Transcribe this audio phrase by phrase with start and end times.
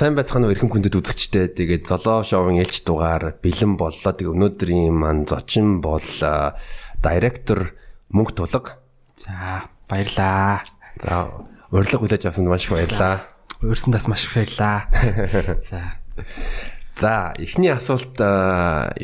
[0.00, 1.52] Сайн байцгаана уу эрхэм хүндэт үзэгчтэй.
[1.52, 4.16] Тэгээд золоо шоуын ээлж дугаар бэлэн боллоо.
[4.16, 6.00] Тэгээд өнөөдрийн маань зочин бол
[7.04, 7.76] директор
[8.08, 8.80] мөнх тулга.
[9.20, 10.64] За баярлаа.
[11.04, 13.28] За урилга хүлээж авсанд маш их баярлаа.
[13.60, 14.88] Өөрсөнд бас маш их баярлаа.
[15.68, 16.00] За.
[16.96, 18.16] За эхний асуулт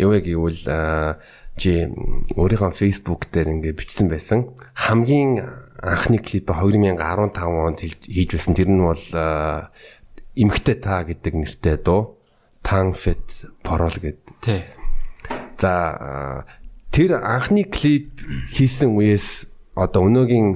[0.01, 1.21] юу вэ гэвэл
[1.61, 1.93] чи
[2.41, 4.57] өөрийнхөө Facebook дээр ингээ бичсэн байсан.
[4.73, 5.45] Хамгийн
[5.77, 8.57] анхны клип 2015 онд хийж байсан.
[8.57, 9.05] Тэр нь бол
[10.37, 12.21] эмхтэй та гэдэг нэртэй дуу
[12.63, 14.37] Tang Fit Porol гэдэг.
[14.43, 14.65] Тий.
[15.59, 16.45] За
[16.93, 18.21] тэр анхны клип
[18.53, 20.49] хийсэн үеэс одоо өнөөгийн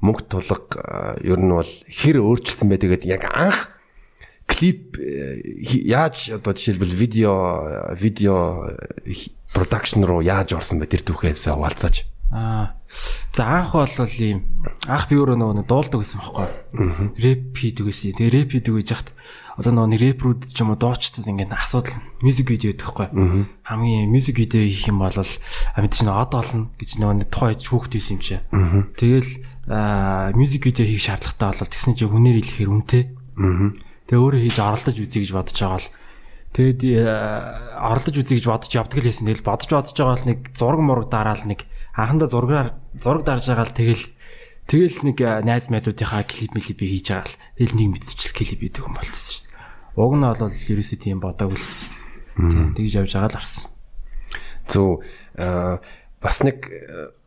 [0.00, 3.70] мөнгө тулга ер нь бол хэр өөрчлөлтөн бай тэгээд яг анх
[4.48, 7.34] клип яаж одоо жишээлбэл видео
[7.94, 8.72] видео
[9.52, 12.08] продакшн руу яаж орсон бэ тэр түүхээс хаваалцаач.
[12.30, 12.76] Аа.
[13.32, 14.44] За анх бол ийм
[14.84, 16.48] анх би өөрөө нөгөө дуулдаг гэсэн байхгүй.
[17.16, 18.18] Рэп хийдэг гэсэн.
[18.18, 19.08] Тэгээ рэп хийдэг гэж яхад
[19.58, 23.08] одоо нөгөө рэпрүүд ч юм уу дуучдад ингээд асуудал мьюзик видео гэдэг байхгүй.
[23.62, 28.18] Хамгийн мьюзик видео хийх юм бол амьд чинь од олно гэж нөгөө тухай хүүхд хийсэн
[28.18, 28.38] юм чи.
[28.98, 29.32] Тэгэл
[30.34, 33.04] мьюзик видео хийх шаардлагатай болол тэгсэн чинь хүнээр хэлэхээр үнэтэй.
[34.06, 35.90] Тэгээ өөрөө хийж оролдож үзье гэж бодож байгаа л
[36.48, 36.80] Тэгэд
[37.76, 39.28] оролдож үзье гэж бодож явдаг л хэлсэн.
[39.28, 41.68] Тэгэл бодож бодож байгаа л нэг зураг мураг дараал нэг
[41.98, 44.04] анхандаа зургаар зураг дарж байгаа л тэгэл
[44.70, 48.94] тэгэл нэг найз найзуудынхаа клип мэлип хийж байгаа л тэгэл нэг мэдчихэл клип хийдэг юм
[48.94, 49.98] болчихсон шүү дээ.
[49.98, 51.68] Уг нь бол ерөөсөө тийм бодог л
[52.78, 53.64] тэгж явж байгаа л арсан.
[54.70, 55.02] Зөв
[56.22, 56.58] бас нэг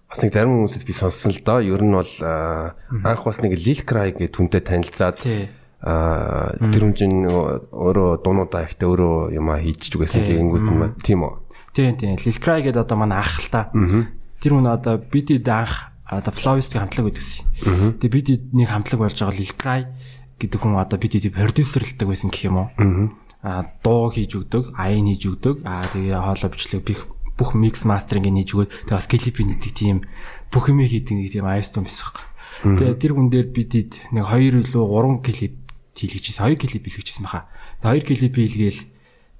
[0.07, 1.59] бас нэг зарим хүмүүсээс би сонссон л доо.
[1.59, 5.19] Ер нь бол анх бас нэг Lil Cry гэх түнтэй танилцаад
[5.81, 11.25] а тэр хүн чинь өөрөө дуунуудаа ихтэй өөрөө юм а хийж чугсэн тэгэнгүүт нь тийм
[11.25, 11.33] үү.
[11.73, 12.15] Тийм тийм.
[12.21, 13.73] Lil Cry гэдэг одоо манай ах л та.
[14.41, 18.01] Тэр хүн одоо бид анх одоо Flowist-ийн хамтлаг гэдгсэн.
[18.01, 19.81] Тэгээ бид нэг хамтлаг болж байгаа Lil Cry
[20.41, 22.69] гэдэг хүн одоо бид продюсерлдаг байсан гэх юм уу.
[23.45, 25.61] Аа дуу хийж өгдөг, аян хийж өгдөг.
[25.61, 26.81] Аа тэгээ хоолой бичлэг
[27.37, 29.97] бүх микс мастеринг хийж өгөөд тэгээ бас клипийн нэгдэг тийм
[30.51, 32.17] бүх юм хийдэг нэг тийм айлстон байсан баг.
[32.61, 33.73] Тэгээ тэр хүн дээр бид
[34.13, 35.55] нэг 2 илүү 3 клип
[35.97, 36.45] хийлгэжсэн.
[36.45, 37.49] 2 клип хийлгэжсэн баха.
[37.81, 38.81] Тэгээ 2 клип хийлгээл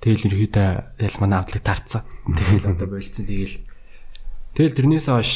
[0.02, 2.02] тэгэл ерөөдөө ял манай авдлыг тарцсан.
[2.26, 3.26] Тэгэл одоо болцсон.
[3.30, 3.56] Тэгэл
[4.52, 5.32] Тэгэл тэрнээс хойш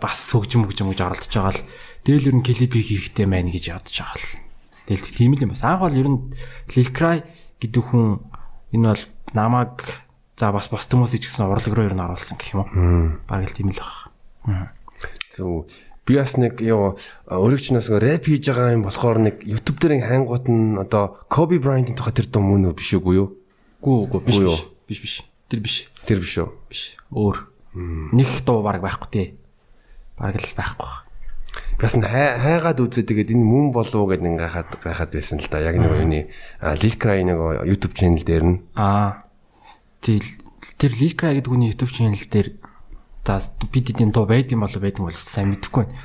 [0.00, 1.64] бас хөгжим хөгжим гэж оролдож байгаа л
[2.08, 4.28] тэгэл ер нь клип хийх хэрэгтэй байна гэж ядж байгаа л.
[4.88, 5.60] Тэгэл тийм л юм бас.
[5.66, 6.32] Анх бол ер нь
[6.72, 7.26] Lil Cry
[7.60, 8.24] гэдэг хүн
[8.72, 9.02] энэ бол
[9.36, 9.84] намайг
[10.40, 12.70] за бас бос хүмүүс ичгсэн урлаг руу ер нь оруулсан гэх юм уу.
[13.28, 13.80] Бараг л тийм л
[14.46, 14.72] байна.
[15.34, 15.68] Зөв
[16.06, 16.94] би бас нэг юу
[17.26, 22.14] өөрөгчнөөс рэп хийж байгаа юм болохоор нэг YouTube дээр хайнгууд нь одоо Kobe Bryant-ийн тухай
[22.14, 23.28] тэр дуу мөн үү биш үү юу?
[23.82, 24.62] Гүү гүү биш биш.
[24.86, 25.14] Биш биш.
[25.50, 25.76] Тэр биш.
[26.06, 26.48] Тэр биш үү?
[26.70, 26.94] Биш.
[27.10, 27.55] Өөр.
[27.76, 29.26] Нэг дуу баг байхгүй тий.
[30.16, 31.06] Баг л байхгүй.
[31.76, 35.60] Бас хайгаад үзээ тэгээд энэ мөн болов гэд ингээ хахад гахад байсан л да.
[35.60, 36.32] Яг нэг юуны
[36.96, 37.36] Cry нэг
[37.68, 38.58] YouTube channel дээр нь.
[38.80, 39.28] Аа.
[40.00, 40.24] Тэр
[40.80, 42.56] тэр Cry гэдэг хүний YouTube channel дээр
[43.28, 46.00] тас бид эдийн дуу байд юм болов байд юм бол сайн мэдэхгүй байна.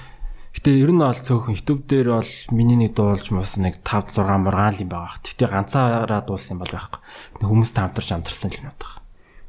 [0.51, 4.27] Гэтэ ер нь бол цөөхөн YouTube дээр бол миний нэг дуулж мус нэг 5 6
[4.43, 5.23] мургаан л юм байгаа.
[5.23, 6.99] Гэтэ ганцаараа дуулсан юм бол байхгүй.
[7.39, 8.91] Хүмүүс таамтарч амтарсан л юм байна.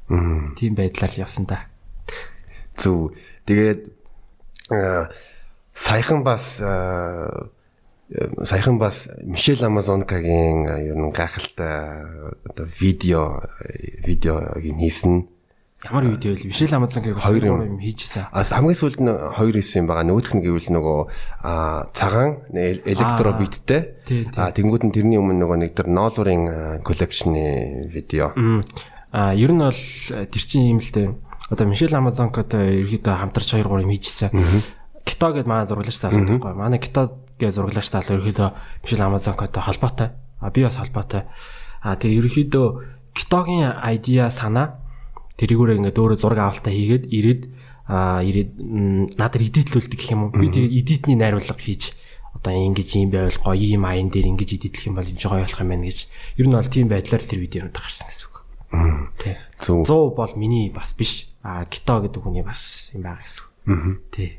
[0.06, 0.54] Аа.
[0.54, 1.71] Тийм байдлаар явсан та.
[2.76, 3.14] Зөв.
[3.46, 3.92] Тэгээд
[5.74, 6.60] саяхан бас
[8.44, 12.04] саяхан бас Мишель Амазонкагийн ер нь гайхалтай
[12.44, 13.40] одоо видео
[14.04, 15.28] видеог хийсэн.
[15.84, 16.44] Ямар видео вэ?
[16.44, 18.28] Мишель Амазонкаг хоёр юм хийжсэн.
[18.30, 20.04] А хамгийн сүүлд нь хоёр хийсэн юм байгаа.
[20.04, 21.00] Нөгөөх нь гэвэл нөгөө
[21.96, 23.96] цагаан электро биттэй.
[24.36, 28.36] А тэнгууд нь тэрний өмнө нөгөө нэг тэр ноолурын коллекшны видео.
[29.10, 29.82] А ер нь бол
[30.28, 31.08] тэр чинь юм л дээ
[31.52, 34.32] одоо Мишель Амазонкотой ерөөдөө хамтарч 2 3 юм хийжсэн.
[35.04, 36.54] Кито гэдээ манай зураглагч залуу байхгүй.
[36.56, 38.48] Манай Кито гэдэг зураглагч залуу ерөөдөө
[38.88, 40.08] Мишель Амазонкотой холбоотой.
[40.40, 41.28] А би бас холбоотой.
[41.84, 42.66] А тэгээ ерөөдөө
[43.12, 44.81] Китогийн айдиа санаа
[45.37, 47.43] тэрийгүүрээ ингээд өөрөө зураг авалтаа хийгээд ирээд
[47.84, 48.56] а ирээд
[49.20, 50.32] надад эдитлүүлдэг гэх юм уу.
[50.32, 51.93] Би тэгээ эдитний найруулга хийж
[52.32, 55.60] одоо ингэж юм байвал гоё юм аян дээр ингэж эдитлэх юм бол энэ гоё болох
[55.60, 55.99] юм байна гэж.
[56.40, 58.37] Ер нь бол тийм байдлаар тэр видеонууд гарсан гэсэн үг.
[59.20, 59.37] Тий.
[59.60, 59.84] 100
[60.16, 63.44] бол миний бас биш а кито гэдэг хүний бас юм байгаа гэсэн.
[63.66, 63.98] Аа.
[64.14, 64.38] Тий.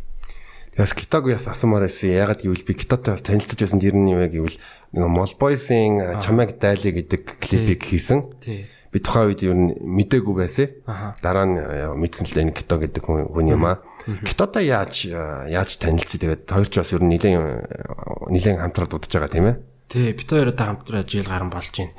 [0.73, 2.09] Тэгээс китог яс асуумаар байсан.
[2.09, 4.57] Ягаад гэвэл би китотой бас танилцж байсан тэр нь юу гэвэл
[4.95, 8.33] нэг Молбойсын чамайг дайлы гэдэг клипийг хийсэн.
[8.41, 8.65] Тий.
[8.89, 10.73] Би тухайн үед юу мдээгүй байсан.
[11.21, 11.59] Дараа нь
[11.99, 13.83] мэдсэн л энэ кито гэдэг хүн юм аа.
[14.25, 19.29] Китотой яаж яаж танилцъя тэгээд хоёр ч бас ер нь нэлээд нэлээд хамтраад удаж байгаа
[19.29, 19.55] тийм ээ.
[19.93, 21.93] Тий, бит хоёроо хамтран жил гарan болж байна.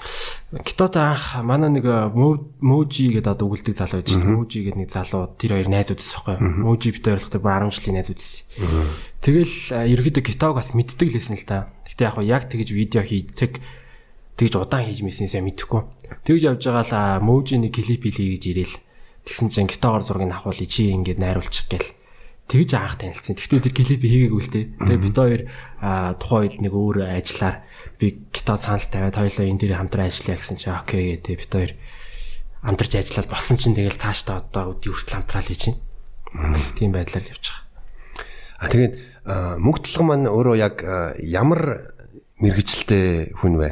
[0.67, 1.87] Китото анх манай нэг
[2.59, 4.35] Можи гэдэг одоо үгэлдэг залуу байж шүү.
[4.35, 6.37] Можи гэдэг нэг залуу тэр хоёр найзууд байхгүй.
[6.59, 8.43] Можи бит хоёрлохтой 10 жилийн найзууд байсан.
[9.23, 9.55] Тэгэл
[9.95, 11.71] ерөөдөө китог бас мэддэг лсэн л та.
[11.87, 13.63] Гэтэ яг яг тэгж видео хийдэг
[14.43, 15.83] тэгж удаан хийж мэснээсээ мэдэхгүй.
[16.27, 18.77] Тэгж явж байгаа л мөөжийн нэг клип хийлээ гэж ирээл.
[19.23, 21.95] Тэгсэн чинь гитагаар зургийг авахул чи ингээд найруулчих гээл.
[22.45, 23.35] Тэгж анх танилцсан.
[23.41, 24.65] Гэхдээ тэр клип хийгээгүй л дээ.
[24.85, 25.43] Тэгээ бид хоёр
[26.21, 27.65] тухайн үед нэг өөр ажиллаар
[27.97, 31.73] би гитар санал тавиад хоёлоо энэ дээр хамтран ажиллая гэсэн чинь окей гэдэг бид хоёр
[32.61, 36.61] хамтарч ажиллаад болсон чинь тэгэл цаашдаа одоо өдий хүртэл хамтраал хийж байна.
[36.77, 37.57] Тийм байдлаар байгаа.
[38.61, 38.95] А тэгээд
[39.65, 40.77] мөнгөтлөг маань өөрөө яг
[41.25, 41.93] ямар
[42.45, 43.71] мэрэгчлээ хүн вэ?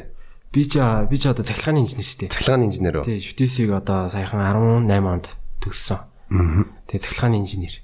[0.53, 2.33] Би ч би ч одоо цахилгааны инженер шүү дээ.
[2.33, 3.09] Цахилгааны инженер үү?
[3.09, 5.27] Тий, шүтээсийг одоо саяхан 18 онд
[5.65, 6.01] төгссөн.
[6.33, 6.69] Аа.
[6.89, 7.75] Тэгээ цахилгааны инженер.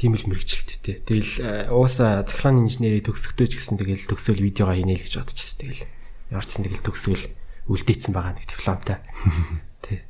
[0.00, 0.96] Тийм л мэрэгчлээ тий.
[0.96, 5.60] Тэгэл ууса цахилгааны инженерийг төгсөхдөө ч гэсэн тэгэл төгсөөл видеого хийнэ л гэж байсан.
[5.60, 5.84] Тэгэл
[6.32, 7.24] яварчсан тэгэл төгсөөл
[7.68, 8.96] үлдээсэн байгаа нэг дипломтой.
[9.84, 10.00] Тий.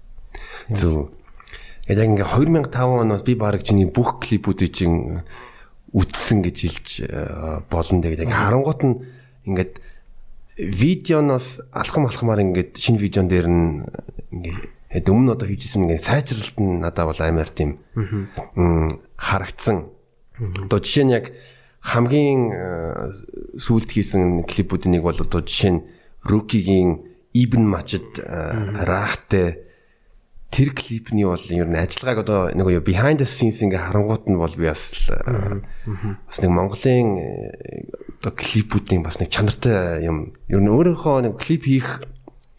[0.71, 1.11] Зөв.
[1.91, 5.27] Яг ингээ 2005 оноос би баг чиний бүх клипүүдийг чинь
[5.91, 6.87] үтсэн гэж хэлж
[7.67, 7.99] болно.
[7.99, 8.95] Тэгээд яг харангуут нь
[9.51, 9.83] ингээд
[10.55, 13.83] видеоноос алхам алхамаар ингээд шинэ видеон дээр нь
[14.31, 17.79] ингээд өмнө одоо хийжсэн ингээд сайжралт нь надад бол амар тийм
[19.15, 19.87] харагдсан.
[20.67, 21.31] Одоо жишээ нь яг
[21.87, 22.43] хамгийн
[23.55, 25.85] сүүлд хийсэн клипүүдийн нэг бол одоо жишээ нь
[26.27, 27.07] Рукигийн
[27.39, 29.63] Ibn Majid Рахтэй.
[30.51, 34.35] Тэр клипний бол ер нь ажиллагааг одоо нэг юу behind the scenes ингээ харангуут нь
[34.35, 37.15] бол би бас бас нэг Монголын
[38.19, 40.35] одоо клипүүдийн бас нэг чанартай юм.
[40.51, 42.03] Ер нь өөрийнхөө нэг клип хийх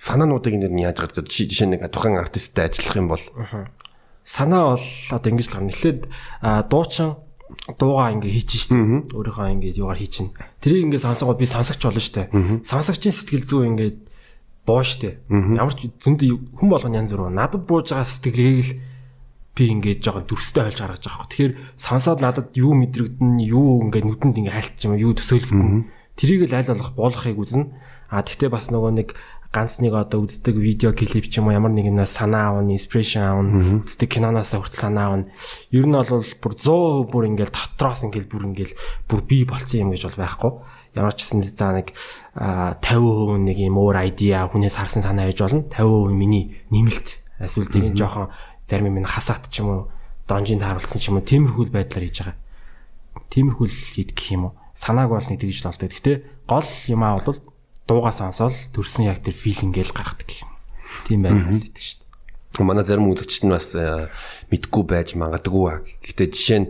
[0.02, 3.24] санаануудыг энэ яаж гаргаж жишээ нэг тухайн артисттай ажиллах юм бол
[4.26, 6.02] санаа бол одоо ингэж л гам нэлээд
[6.74, 7.22] дуучин
[7.78, 8.76] дуугаа ингээ хийж штэ
[9.14, 12.34] өөрийнхөө ингээ юугаар хийж чинь тэрийг ингээ сонсгоод би сонсогч болно штэ
[12.66, 13.92] сонсогчийн сэтгэл зүй ингээ
[14.66, 15.26] боо штэ.
[15.30, 17.34] Ямар ч зөндөө хүн болгоны янз бүр.
[17.34, 18.72] Надад бууж байгаа сэтгэлгээг л
[19.58, 21.32] би ингээд жоохон дүрстэй хольж гаргаж байгаа хөө.
[21.34, 25.90] Тэгэхээр сонсоод надад юу мэдрэгдэн, юу ингээд нүдэнд ингээд хайлтч юм, юу төсөөлөгдөн.
[26.14, 27.66] Тэрийг л аль болох буулгахыг үзнэ.
[28.12, 29.10] А тэгтээ бас нөгөө нэг
[29.52, 33.20] ганц нэг одоо үздэг видео клип ч юм уу ямар нэг юмнаас санаа авна, инспирэшн
[33.20, 35.26] авна, үздэг киноноос хүртэл санаа авна.
[35.76, 38.74] Ер нь бол бүр 100% бүр ингээл дотроос ингээл бүр ингээл
[39.12, 40.52] бүр би болцсон юм гэж бол байхгүй
[40.96, 41.96] ямар ч гэсэн за нэг
[42.36, 47.08] 50% нэг юм өөр айдиа хүнээс харсан санаа байж болно 50% миний нэмэлт
[47.40, 48.32] эсвэл зэрэг жоохон
[48.68, 49.82] зарим юм хасаат ч юм уу
[50.28, 52.40] донжинд харуулсан ч юм уу тиймэрхүүл байдлаар хийж байгаа.
[53.32, 54.54] Тиймэрхүүл хийд гэх юм уу.
[54.76, 55.92] Санааг бол нэг тэгж л болдог.
[55.92, 56.14] Гэтэ
[56.48, 57.40] гол юм аа бол
[57.88, 60.50] дуугаа сонсоод төрсэн яг тэр филингээл гаргадаг юм.
[61.08, 61.98] Тийм байдлаар хийдэг шүү
[62.60, 62.66] дээ.
[62.68, 63.72] Манай зарим үзэгчд нь бас
[64.52, 66.04] мэдгүй байж магадгүй.
[66.04, 66.70] Гэтэ жишээ нь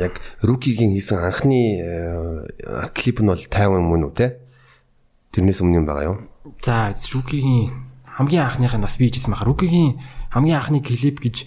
[0.00, 4.40] яг Рукигийн хийсэн анхны э, клип нь бол 50 мөн үү те?
[5.36, 6.18] Тэрнээс өмнө юм байгаа юу?
[6.64, 7.70] За Рукигийн
[8.08, 9.48] хамгийн анхных нь бас би хийжсэн байгаа.
[9.52, 10.00] Рукигийн
[10.32, 11.44] хамгийн анхны клип гэж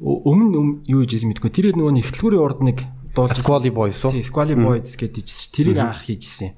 [0.00, 1.52] өмнө юу хийжсэн мэдгүй.
[1.52, 2.78] Тэр нөгөө нэг эхлэлгүүрийн урд нэг
[3.12, 3.44] дуулсан.
[3.44, 4.16] Squally Boys уу?
[4.16, 6.56] Тий, Squally Boys гэдэг чинь тэрийг анх хийжсэн.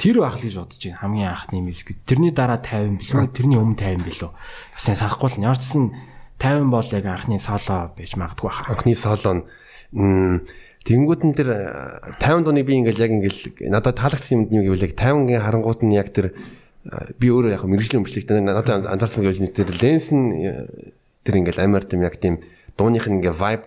[0.00, 1.00] Тэр байх л гэж бодож байна.
[1.04, 1.92] Хамгийн анхны мьюзик.
[2.08, 3.28] Тэрний дараа 50 билүү?
[3.36, 4.30] Тэрний өмнө 50 билүү?
[4.32, 5.44] Бас санахгүй л.
[5.44, 5.84] Ямар ч гэсэн
[6.40, 8.72] 50 бол яг анхны соло байж магадгүй байна.
[8.72, 9.44] Анхны соло нь
[10.80, 11.48] Тэнгүүд нь тэр
[12.16, 15.80] 50 дууны би ингээл яг ингээл надад таалагдсан юмд нь юу гэвэл яг 50-гийн харангууд
[15.84, 16.32] нь яг тэр
[17.20, 20.40] би өөрөө яг мэрэгжлийн өмчлөгтэй надад анзаарсан гэвэл тэр ленс нь
[21.20, 22.40] тэр ингээл амар тийм яг тийм
[22.76, 23.64] дууных нь ингээ vibe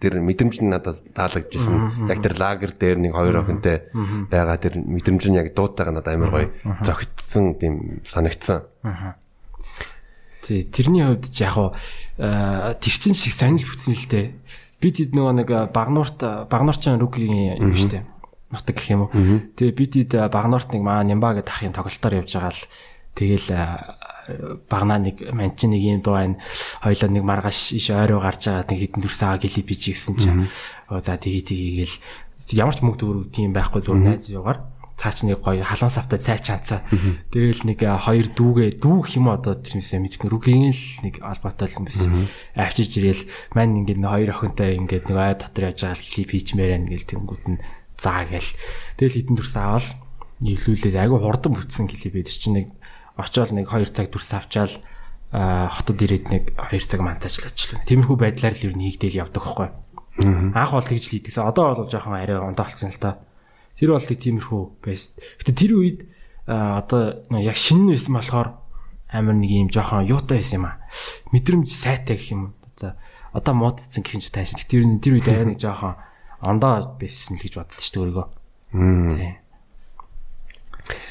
[0.00, 2.08] тэр мэдрэмж нь надад таалагдчихсэн.
[2.08, 3.88] Яг тэр лагер дээр нэг хоёр охинтой
[4.30, 6.48] байгаа тэр мэдрэмж нь яг дуудтайгаа надад амар гоё
[6.84, 7.74] зөгтсөн тийм
[8.04, 8.68] санагдсан.
[10.44, 11.70] Тий, тэрний хувьд ч яг хуу
[12.16, 14.26] тэрчин шиг сонир бүтсэн л дээ
[14.78, 18.06] бид хэд нөгөө нэг багнуурт багнуурчин рукигийн юм дээ.
[18.54, 19.42] Нутаг гэх юм уу.
[19.58, 22.62] Тэгээ бид хэд багнуурт нэг маа нямба гэдэг ахын тоглолтоор явж байгаа л
[23.18, 23.48] тэгэл
[24.68, 26.36] багнаа нэг манчин нэг юм дуу байна.
[26.84, 30.48] Хоёлоо нэг маргааш иш ойроо гарч байгаа нэг хитэн дүрс аа гэлий бич гэсэн чинь.
[30.88, 31.96] За тгий тгийгээл
[32.56, 34.64] ямар ч мөнгө төгрөг тийм байхгүй зөв найз югаар
[34.98, 36.82] цаач нэг гоё халуун савтай цай чанцаа.
[37.30, 42.02] Тэгэл нэг хоёр дүүгээ дүүх юм одоо тэрнээсээ мэдгүй рүгийн л нэг албатай юм биш.
[42.58, 43.22] Авчиж ирэл
[43.54, 47.10] мань ингээд нэг хоёр охинтой ингээд нэг ай дотор яаж байгаа клип хийчмээр байна гэл
[47.14, 47.62] тэнгууд нь
[47.94, 48.50] заа гэл.
[48.98, 49.86] Тэгэл хитэн дүрс аваад
[50.42, 52.66] нийлүүлээд айгу хурдан бүтсэн клип байдаг чинь нэг
[53.18, 54.72] очоод нэг 2 цаг дүрс авчаал
[55.34, 57.82] хотод ирээд нэг 2 цаг монтажлаачлаа.
[57.84, 59.68] Тиймэрхүү байдлаар л ер нь хийгдээл явдаг байхгүй.
[60.54, 61.44] Анх бол тэгж л хийдэгсэн.
[61.44, 63.20] Одоо бол жоохон арай ондоо болсон л та.
[63.76, 65.12] Тэр бол нэг тиймэрхүү байсан.
[65.42, 65.98] Гэтэ тэр үед
[66.46, 68.48] одоо яг шинэ байсан болохоор
[69.12, 70.80] амар нэг юм жоохон юутай байсан юм аа.
[71.34, 72.54] Мэдрэмж сайтай гэх юм.
[72.78, 72.96] Одоо
[73.36, 74.56] одоо муудсан гэх юм чи тааш.
[74.56, 76.00] Тэр тэр үед арай нэг жоохон
[76.40, 78.26] ондоо байсан л гэж боддоо шүү дээ өөрийгөө.
[78.72, 79.34] Тийм.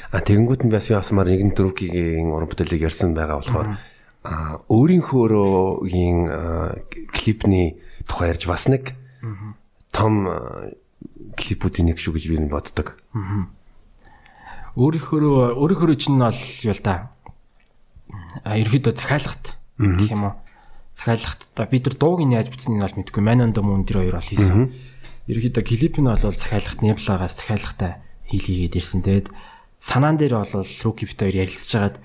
[0.08, 3.68] А тэгэнгүүт нь бас яасмаар нэгэн дөрвгийн уран бүтээлийг ярьсан байгаа болохоор
[4.24, 6.20] а өөрийнхөөрөөгийн
[7.12, 7.76] клипний
[8.08, 8.96] тухай ярьж бас нэг
[9.92, 10.24] том
[11.36, 12.96] клипүүдийн нэг шүү гэж би боддог.
[14.78, 17.12] өөрийнхөө өөрийнхөө чинь бол юу л да.
[18.44, 20.34] А ерөөдөө захиалгат гэх юм уу?
[20.94, 23.22] Захиалгат та бид нар дууг нь яаж бичсэнийг бол мэдгүй.
[23.22, 24.72] Манон дөмөн тэр хоёр бол хийсэн.
[25.28, 28.00] Ерөөдөө клип нь бол захиалгат Неблагаас захиалгатай
[28.30, 29.02] хийлгээд ирсэн.
[29.02, 29.28] Тэгээд
[29.80, 31.96] санаан дээр бол Руки бит хоёр ярилцж хагаад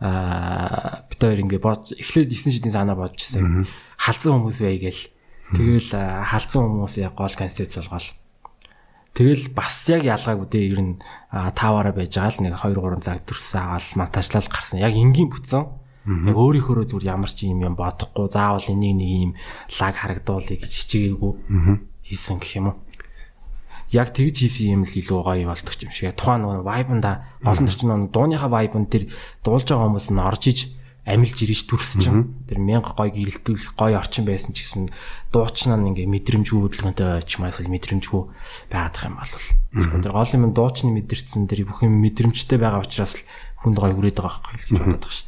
[0.00, 3.66] аа бит хоёр ингээ бод эхлээд 9 шидийн санаа бодож ирсэн.
[3.96, 5.04] Халзан хүмүүс бай гээл.
[5.56, 5.90] Тэгэл
[6.26, 8.08] халзан хүмүүс яг гол концепт болгоол.
[9.12, 10.94] Тэгэл бас яг ялгаагүй дээ ер нь
[11.30, 14.80] таваараа байж байгаа л нэг 2 3 цаг дүрсэн аваад монтажлал гарсан.
[14.80, 15.62] Яг энгийн бүтсэн.
[16.02, 19.32] Яг өөрийнхөө зүгээр ямар ч юм юм бодохгүй заавал энийг нэг юм
[19.78, 21.32] лаг харагдуулъя гэж хичээгээгүй
[22.02, 22.76] хийсэн гэх юм уу
[23.92, 26.16] яг тэгж хийсэн юм л илүү гоё болдог юм шиг.
[26.16, 27.12] Тухайн нөгөө vibe-нда
[27.44, 29.12] олон төрчин нөгөө дууныхаа vibe-н тэр
[29.44, 30.58] дуулж байгаа хүмүүс нь орж иж
[31.02, 34.86] амилж ирж төрсөн чинь тэр мянга гоё гэрэлтүүлэх гоё орчин байсан ч гэсэн
[35.34, 38.22] дуучнаа нь ингээ мэдрэмжгүй хөдөлгөөнтэй очмаас л мэдрэмжгүй
[38.70, 39.34] их юм бол
[39.98, 43.26] тэр гол юм дуучны мэдэрсэн тэр бүх юм мэдрэмжтэй байгаа учраас л
[43.66, 45.26] хүнд гоё хүрээд байгаа байхгүй гэж бодоод байгаа шүү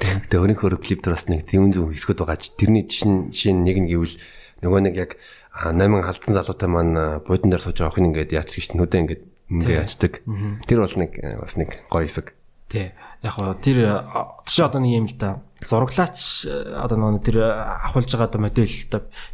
[0.00, 0.16] дээ.
[0.32, 4.16] Тэгээ өөрийнхөө клип дээр бас нэг тийм зүг хэсгүүд байгаа тэрний жишин нэг нь гэвэл
[4.64, 5.10] нөгөө нэг яг
[5.52, 9.84] 8 халдсан залуутай маань буудан дээр сууж байгаа охин ингээд яац гэж нүдэ ингээд ингээд
[9.84, 10.12] ячдаг.
[10.64, 12.32] Тэр бол нэг бас нэг гоё хэсэг.
[12.72, 12.96] Тий.
[13.20, 14.00] Яг гоо тэр
[14.48, 15.44] чи одоо нэг юм л да.
[15.60, 18.72] Зураглаач одоо нөгөө тэр авахулж байгаа одоо модель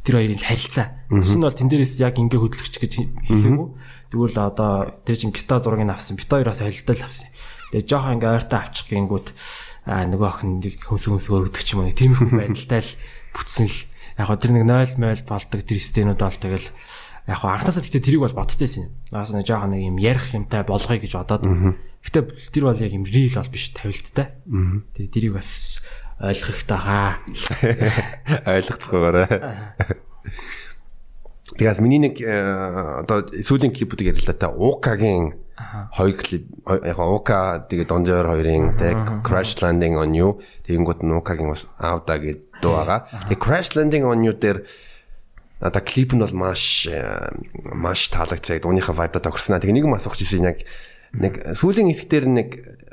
[0.03, 1.07] тэр хоёрын харилцаа.
[1.07, 2.93] Тэр нь бол тэн дээрээс яг ингээ хөдлөгч гэж
[3.31, 3.69] хэлээгүй.
[4.11, 6.19] Зүгээр л одоо тэр чин гита зургийг авсан.
[6.19, 7.31] Бит хоёроос холилдол авсан.
[7.71, 9.29] Тэгээ жоохон ингээ ойртоо авчих гингүүд
[9.89, 11.97] а нөгөө охин хөмс хөмс өргөдөг ч юм уу.
[11.97, 12.93] Тиймэрхүү байдалтай л
[13.39, 13.79] бүтсэн л
[14.19, 16.69] яг тэр нэг 0 0 болдог тэр стенүүд бол тэгэл
[17.29, 18.93] яг анхнаасаа гэхдээ тэрийг бол бодчихсон юм.
[19.15, 21.47] Наас нэг жоохон нэг юм ярих юмтай болгоё гэж бодоод.
[22.03, 24.35] Гэхдээ тэр бол яг юм real бол биш тавилттай.
[24.99, 25.79] Тэгээ тэрийг бас
[26.19, 27.23] ойлгох хэрэгтэй хаа.
[28.59, 29.29] Ойлгоцгоогоорой.
[31.59, 35.48] Тэгээс миний нэг э, одоо сүүлийн клипүүдийг ярил л та Укагийн
[35.93, 38.97] хоёр клип яг Ука тэгээ Донжор хоёрын тэг
[39.27, 43.07] Crash Landing on You тэгэнгүүт нь Укагийн бас Авда гэдэг дуу байгаа.
[43.27, 44.67] Тэгээ Crash Landing on You дээр
[45.59, 48.62] одоо клип нь бол маш э, маш таалагдсан.
[48.62, 49.59] Дууныхаа vibe-а тохирснаа.
[49.59, 50.62] Тэгээ нэг юм асуух гэсэн яг
[51.12, 52.49] нэг сүүлийн хэсэг дээр нэг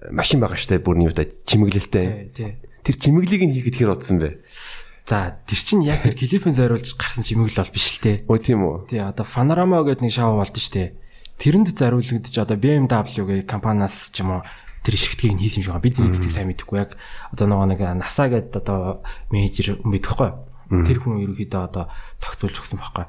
[0.10, 2.34] машин байгаа штэ бүр нь юу та чимэглэлтэй.
[2.81, 4.41] Тэр чимэглийг нь хийхэд хэр утсан бэ?
[5.05, 8.17] За тэр чинь яг тэр клипэн зориулж гарсан чимэглэл бол биш л те.
[8.25, 8.89] Өө тийм үү.
[8.89, 11.04] Тий одоо Panorama гэдэг нэг шоу болд нь штэ.
[11.39, 14.42] Тэрэнд зориулагдаж одоо BMW-гийн компаниас ч юм уу
[14.86, 15.86] тэр шигтгийг хийсэн юм шиг байна.
[15.86, 16.92] Бид нэгддэг сайн мэдэхгүй яг
[17.34, 20.30] одоо нөгөө нэг NASA гэдэг одоо менежер мэдэхгүй.
[20.86, 23.06] Тэр хүн ерөөхдөө одоо цогцолж өгсөн байхгүй.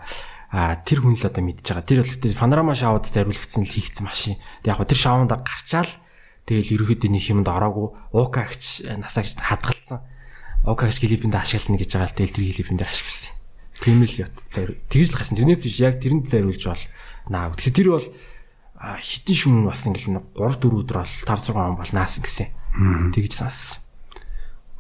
[0.52, 1.86] А тэр хүн л одоо мэдж байгаа.
[1.86, 4.36] Тэр бол тэр Panorama шоуд зориулагдсан л хийгдсэн машин.
[4.60, 5.90] Тэг яг тэр шоунд гарчаал
[6.44, 10.00] тэгэл ерөөхдөө нэг юмд ороогүй гэж NASA гэж хадгалсан
[10.66, 13.30] ОК-ш клипэнд ашиглана гэж байгаа л тэл тэр клипэнд ашигласан.
[13.78, 14.34] Тийм л ят.
[14.50, 15.38] Тэгж л гарсан.
[15.38, 16.82] Тэрнээс биш яг тэрэнд зориулж бол
[17.28, 17.52] наа.
[17.54, 18.06] Тэгэхээр тэр бол
[19.00, 22.48] хитэн шүн бас ингээл 3 4 өдөр бол 5 6 он бол наасан гэсэн.
[23.12, 23.80] Тэгж сонссон.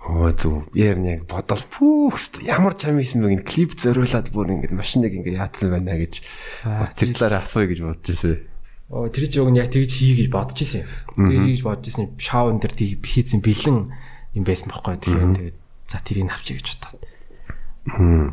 [0.06, 0.70] Оо зүг.
[0.76, 5.40] Яар нэг бодол пүүх ямар чам хийсэн бэ гин клип зориулаад бүр ингээд машиныг ингээд
[5.42, 6.22] яатсан байна гэж
[6.94, 8.38] тэр талаараа асууя гэж бодож ирсэн.
[8.94, 10.86] Оо тэр чинь яг тэгж хий гэж бодож ирсэн.
[11.18, 12.14] Тэгж бодож ирсэн.
[12.22, 13.90] Шаун дээр хийсэн бэлэн
[14.38, 14.94] юм байсан байхгүй.
[15.02, 17.06] Тэгэхээр тэгээд За тэрийг авчиг гэж бодоод.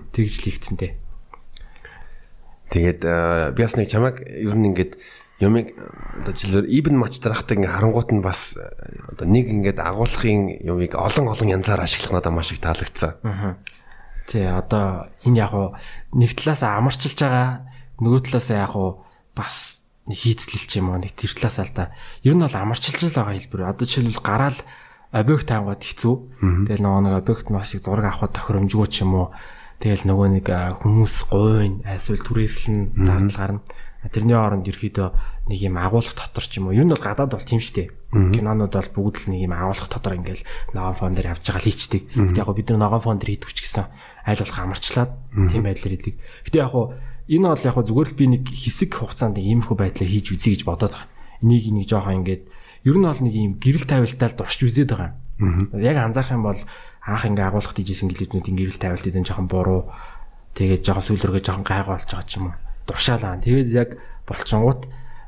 [0.10, 0.98] Тэгж л хийгдсэн дээ.
[2.74, 3.02] Тэгээд
[3.54, 4.98] би бас нэг чамайг ер нь ингээд
[5.46, 10.98] юмыг одоо жишээлбэл ибн мач дарахтаг ингээ харангуут нь бас одоо нэг ингээд агуулгын юмыг
[10.98, 13.22] олон олон янзаар ашиглах надад маш их таалагдсан.
[13.22, 13.62] Аа.
[14.26, 15.78] Тий одоо энэ яг уу
[16.18, 17.70] нэг талаас амарчилж байгаа
[18.02, 19.06] нөгөө талаас яг уу
[19.38, 21.94] бас хийцлэлч юм уу нэг тэр талаас л да.
[22.26, 23.70] Ер нь бол амарчилж байгаа хэлбэр.
[23.70, 24.60] Одоо жишээлбэл гараал
[25.14, 26.16] объект таангууд хэцүү.
[26.68, 29.28] Тэгэл нөгөө нэг объект маш их зураг авахд тохиромжгүй ч юм уу.
[29.84, 30.48] Тэгэл нөгөө нэг
[30.80, 33.60] хүмүүс гойн айсвал түрээслэн зардал гарна.
[34.08, 35.08] Тэрний оронд ерөөдөө
[35.52, 36.76] нэг юм агуулгах дотор ч юм уу.
[36.76, 37.92] Юу нь бол гадаад бол тийм штэ.
[38.16, 41.68] Кинонууд бол бүгд л нэг юм агуулгах дотор ингээл ногоон фон дээр явж байгаа л
[41.68, 42.02] хийчдэг.
[42.16, 43.86] Гэтэ яг бид нар ногоон фон дээр хийдвч гэсэн
[44.24, 45.12] айл болох амарчлаад
[45.52, 46.16] тийм байдлаар хийдэг.
[46.48, 46.74] Гэтэ яг
[47.28, 50.96] энэ бол яг зүгээр л би нэг хэсэг хугацаанд иймэрхүү байдлаар хийж үзье гэж бодоод
[50.96, 51.12] байгаа.
[51.44, 52.44] Энийг нэг жоохон ингээд
[52.88, 55.72] ер нь бол нэг юм гэрэл тавилтаа л дурч үзээд байгаа юм.
[55.80, 56.60] Яг анзаарах юм бол
[57.04, 59.92] анх ингээ агуулгад ижсэн гэлэднүүдийн гэрэл тавилт эдэн жоохон буруу
[60.56, 62.56] тэгээд жоохон сүлргээ жоохон гайгүй болж байгаа ч юм уу.
[62.88, 63.44] Дуршаалаа.
[63.44, 63.90] Тэгээд яг
[64.24, 64.82] болчингууд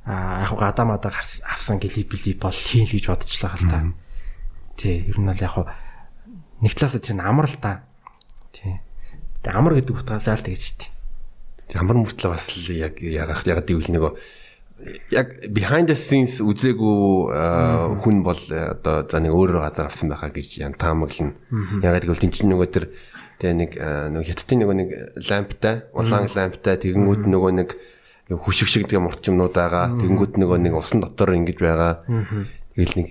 [0.08, 3.80] а яг гадаа мадаа авсан клип клип бол хийн л гэж бодчихлаа хэл та.
[4.80, 5.56] Тий, ер нь бол яг
[6.64, 7.84] нэг талаас тэр нь амар л та.
[8.56, 8.80] Тий.
[9.44, 10.88] Тэгээ амар гэдэг утгаас л тэгж ити.
[11.76, 14.12] Амар мөртлөө бас л яг ягаад ягаад гэвэл нөгөө
[15.12, 17.32] яг behind the scenes үзээгүй
[18.04, 21.34] хүн бол э, одоо за нэг өөр газар авсан байхаа гэж ян таамаглана.
[21.80, 22.92] Ягаад гэвэл тэн чинь нөгөө тэр
[23.40, 24.90] тэгээ нэг нөгөө хятадын нөгөө нэг
[25.32, 27.70] ламптай, улаан ламптай тэгэнгүүт нөгөө нэг
[28.34, 29.96] хүшиг шиг тийм орчимнууд байгаа.
[30.02, 32.04] Тэнгүүд нөгөө нэг усан дотор ингэж байгаа.
[32.76, 33.08] Тэгэл нэг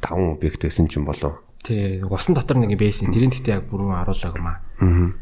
[0.00, 1.44] таван объект байсан ч юм болов.
[1.62, 3.12] Тий, усан дотор нэг байсан.
[3.12, 4.62] Тэрийн гэхдээ яг бүрэн харуулаагүй маа.
[4.80, 5.14] Аа.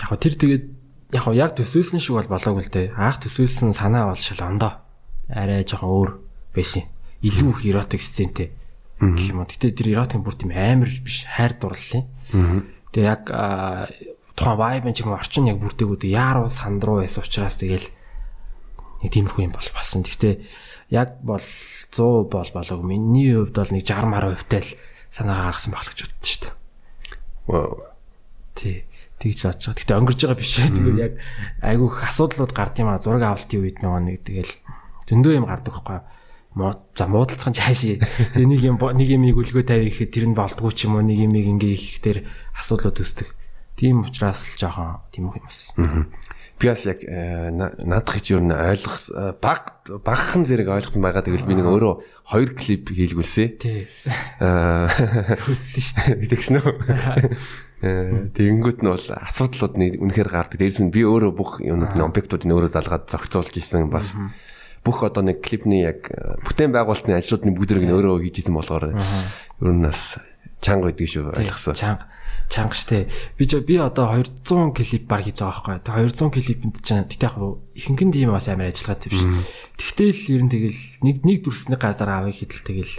[0.00, 0.64] Яг тэр тэгээд
[1.12, 2.94] яг яг төсөөлсөн шиг бол болоогүй л дээ.
[2.94, 4.82] Аах төсөөлсөн санаа бол шал ондоо.
[5.30, 6.10] Арай жоохон өөр
[6.54, 6.86] байсан.
[7.20, 8.54] Илүү их эротик сцентэй
[9.00, 9.48] гэх юм уу.
[9.48, 12.06] Гэтэ тэр эротик бүр тийм амар биш хайр дурлалын.
[12.92, 13.26] Тэгээ яг
[14.36, 17.86] тухайн vibe ч юм орчин яг бүрдээгүүд яаруу санд руу байсан учраас тэгэл
[19.04, 20.04] нэг тиймэрхүү юм бол болсон.
[20.04, 20.34] Гэхдээ
[20.90, 21.42] яг бол
[21.90, 24.70] 100 бол болоог миний хувьд бол нэг 60 мар хувьтай л
[25.10, 26.54] санаа гаргасан байх гэж боддоо шүү дээ.
[27.50, 27.72] Wow.
[28.54, 28.84] Тий.
[29.20, 29.78] Тэгж бодож байгаа.
[29.78, 30.72] Гэтэ өнгөрж байгаа биш ээ.
[30.74, 31.14] Тэгээд яг
[31.60, 34.52] айгүйх асуудлууд гард юм а зураг авалтын үед нөгөө нэг тэгэл
[35.06, 36.00] зөндөө юм гардаг байхгүй
[36.56, 40.74] муу за муудалцхан чааши тэгээ нэг юм нэг юм өгөлгөө тавь ихэд тэр нь болдгоо
[40.74, 42.26] ч юм уу нэг юм ингээ их тэр
[42.58, 43.38] асуудлууд үүсдэг
[43.80, 46.06] Тийм учраас л жоохон тийм юм байна.
[46.60, 51.24] Би бас яг э, наадах гэж юу н ойлгох э, баг багхан зэрэг ойлгосон байгаа.
[51.24, 53.56] Тэгэл би нэг өөрөө хоёр клип хийлгүүлсэн.
[53.56, 53.88] Тий.
[54.36, 54.92] Аа
[55.48, 56.28] үзсэн шүү дээ.
[56.36, 56.76] Тэгсэн үү?
[57.80, 60.60] Тэгэнгүүт нь бол асуудлууд нэг үнэхээр гардаг.
[60.60, 64.12] Дээрс нь би өөрөө бүх юмнууд нь объектуудыг өөрөө залгаад зохицуулж исэн бас
[64.84, 68.96] бүх одоо нэг клипний яг э, бүтээн байгуулалтын ажлуудны бүгдийг нь өөрөө хийж исэн болохоор
[68.96, 70.20] ер нь бас
[70.60, 71.76] чанга байдаг шүү ойлгосон.
[71.76, 72.04] Чанга
[72.50, 73.08] чанга штэ.
[73.36, 76.10] Би ч би одоо 200 клип баг хийж байгаа байхгүй.
[76.10, 77.36] Тэгээ 200 клипэнд чинь тэгтээ яг
[77.76, 79.24] ихэнх нь тийм бас амар ажиллагаат биш.
[79.78, 82.94] Тэгтэл ер нь тэгэл нэг нэг дүрсний газар авъя хэдэл тэгэл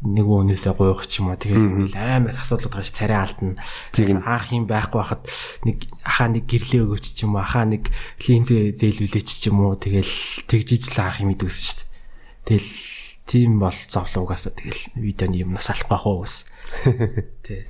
[0.00, 3.60] нэг өөнөөсөө гуйх ч юм уу тэгэл амар их асуудлууд гарч царай алдна.
[3.92, 5.28] Тэгэл аах юм байхгүй байхад
[5.68, 7.92] нэг ахаа нэг гэрлээ өгөөч ч юм уу ахаа нэг
[8.24, 11.88] линзээ зээлүүлээч ч юм уу тэгэл тэгжиж л аах юм идэгсэн шүү дээ.
[12.48, 12.72] Тэгэл
[13.28, 16.48] тийм бол зовлуугаас тэгэл видеоны юмнаас алахгүй байх уу ус.
[17.44, 17.68] Тий.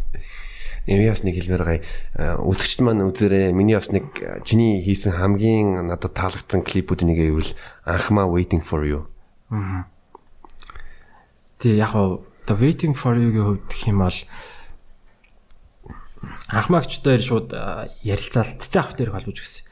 [0.86, 1.78] Эми бас нэг хэлмээр гай
[2.14, 3.50] үзэгчд маань үзээрэй.
[3.50, 4.06] Миний бас нэг
[4.46, 7.52] чиний хийсэн хамгийн надад таалагдсан клипүүд нэг гэвэл
[7.84, 9.10] Анхмаа Waiting for You.
[9.50, 9.90] Аа.
[11.60, 14.18] Тэг яг оо The Waiting for You-гийн хувьд гэх юм бол
[16.48, 17.54] анхмаагчдаар шууд
[18.02, 19.64] ярилцаалтцсан ах дээр холбож гисэн.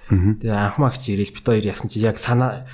[0.44, 2.68] Тэгээ анхмаагч ирээл бит хоёр ясан чи яг санаа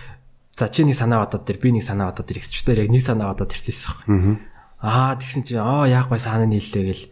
[0.55, 3.35] за чи нэг санаа бодоод тэр би нэг санаа бодоод тэр ихчдээр яг нэг санаа
[3.35, 3.75] бодоод ирсэн
[4.07, 4.39] юм.
[4.79, 7.05] Аа тэгсэн чи аа яах вэ санаа нийллээ гэл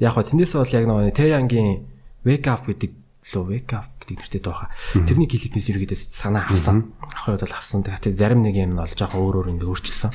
[0.00, 1.84] Яг гоо тэндээс бол яг нөгөө Тэянгийн
[2.24, 2.92] wake up гэдэг
[3.36, 4.72] лөө wake up гэдэг нэртэй дууха.
[4.96, 6.96] Тэрний клипнээс ерөөдөөс санаа авсан.
[7.04, 7.84] Авах үед бол авсан.
[7.84, 10.12] Тэгэхээр зарим нэг юм нь бол жоохон өөр өөр ингэ өөрчилсөн.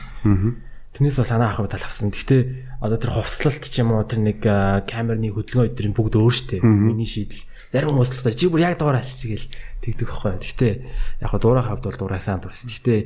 [0.95, 2.07] Тэрнээс бол санаа авах үед бол авсан.
[2.07, 2.41] Гэхдээ
[2.79, 4.39] одоо тэр хувцлалт ч юм уу тэр нэг
[4.87, 6.63] камерны хөдөлгөөн өдрийн бүгд өөр штэ.
[6.63, 7.43] Миний шийдэл
[7.75, 9.47] зарим хүмүүс л чи бүр яг дугаар ачиж гээл
[9.83, 10.39] тэгдэг байхгүй.
[10.39, 10.73] Гэхдээ
[11.19, 12.71] яг гоо дуурайх хавд бол дуурайсан дуурайсан.
[12.71, 12.99] Гэхдээ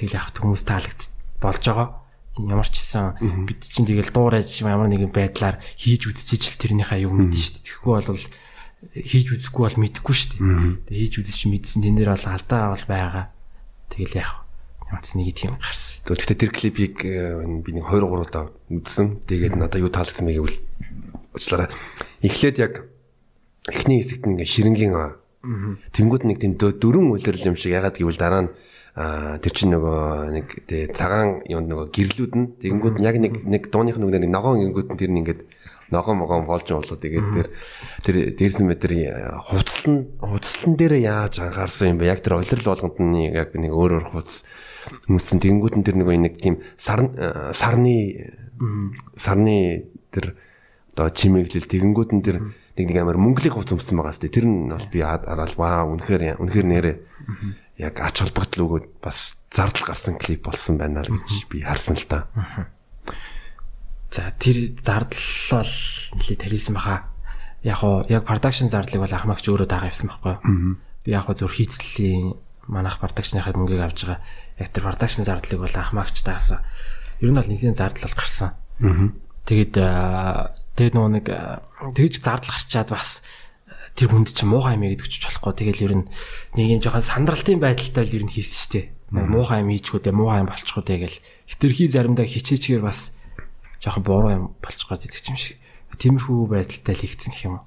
[0.00, 1.00] тэгэл яг хүмүүс таалагд
[1.44, 1.88] болж байгаа
[2.40, 7.12] ямар ч гэсэн бид чинь тэгэл дуурайж ямар нэгэн байдлаар хийж үзчихэж л тэрнийхээ юу
[7.12, 7.60] мэдэн дээ.
[7.68, 8.24] Тэгэхгүй бол
[8.96, 10.40] хийж үзэхгүй бол мэдэхгүй дээ.
[10.88, 13.24] Тэгээ хийж үзэж мэдсэн тэн дээр бол алдаа бол байгаа.
[13.92, 14.41] Тэгэл яах
[15.00, 16.04] ч нэг тийм гарсан.
[16.04, 19.24] Гэхдээ тэр клипийг э, би нэг 2 3 удаа үзсэн.
[19.24, 20.58] Тэгээд надад юу таалагдсан бэ гэвэл
[21.32, 21.72] уучлаарай.
[22.20, 22.84] Эхлээд яг
[23.72, 25.16] эхний хэсэгт нэг ширэнгийн
[25.96, 28.50] тэнгууд нэг тийм дөрөн үлрэл юм шиг ягаад гэвэл дараа нь
[28.92, 33.62] а тэр чинь нөгөө нэг тэгээ цагаан юм нөгөө гэрлүүд нь тэгэнгүүт яг нэг нэг
[33.72, 35.40] дууных нөгөө нэг ногоон ингэнгүүт нь тэр нь ингээд
[35.88, 37.48] ногоон могоон болж болоо тэгээд тэр
[38.04, 38.92] тэр дээрсэн метр
[39.48, 43.92] хувцлан хувцлан дээр яаж анхаарсан юм бэ яг тэр ойлрол болгонд нь яг нэг өөр
[43.96, 44.44] өөр хувц
[45.06, 47.06] хүмүүсийн тэгэнгүүт нь тэр нөгөө нэг тийм сар
[47.54, 47.96] сарны
[49.16, 50.36] сарны тэр
[50.92, 52.36] одоо чимэглэл тэгэнгүүт нь тэр
[52.76, 56.40] нэг нэг амар мөнгөлийн хувц өмсөн байгаа сте тэр нь бол би хараад ваа үнэхээр
[56.40, 56.96] үнэхээр нэрээ
[57.80, 62.06] яг ач холбогдол өгөөд бас зардал гарсан клип болсон байна л гэж би харсан л
[62.08, 62.28] та.
[64.12, 65.72] За тэр зардал бол
[66.16, 67.08] нэлээд талийсан баха.
[67.64, 70.34] Яг уу яг production зардлыг бол ахмагч өөрөө дагаа явсан байхгүй.
[71.04, 72.36] Би яг уу зөв хийцлийн
[72.68, 74.20] манах продакшныхаа мөнгийг авж байгаа.
[74.58, 76.60] Яг тэр production зардлыг бол ахмагч даасан.
[77.20, 78.50] Ер нь бол нэлийн зардал бол гарсан.
[79.48, 79.74] Тэгээд
[80.76, 81.26] тэгээд нөгөө нэг
[81.96, 83.22] тэгж зардал гарчаад бас
[83.96, 85.52] тэр хүнд чинь муухай юм гэдэг ч болохгүй.
[85.52, 86.06] Тэгэл ер нь
[86.56, 88.80] нэг юм жоохон сандралтын байдалтай л ер нь хийсэн штэ.
[89.12, 91.20] Муухай юм хийчихгүй дээ, муухай юм болчихгүй дээ гэл.
[91.44, 93.12] Хитрхи заримдаа хичээчгээр бас
[93.84, 95.60] жоохон буруу юм болчихгоо гэдэг юм шиг.
[95.92, 97.66] Тиймэрхүү байдалтай л хийгдсэн юм уу.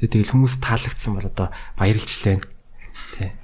[0.00, 2.40] Тэгэл хүмүүс таалагдсан бол одоо баярлжлаа.
[3.20, 3.36] Тэ.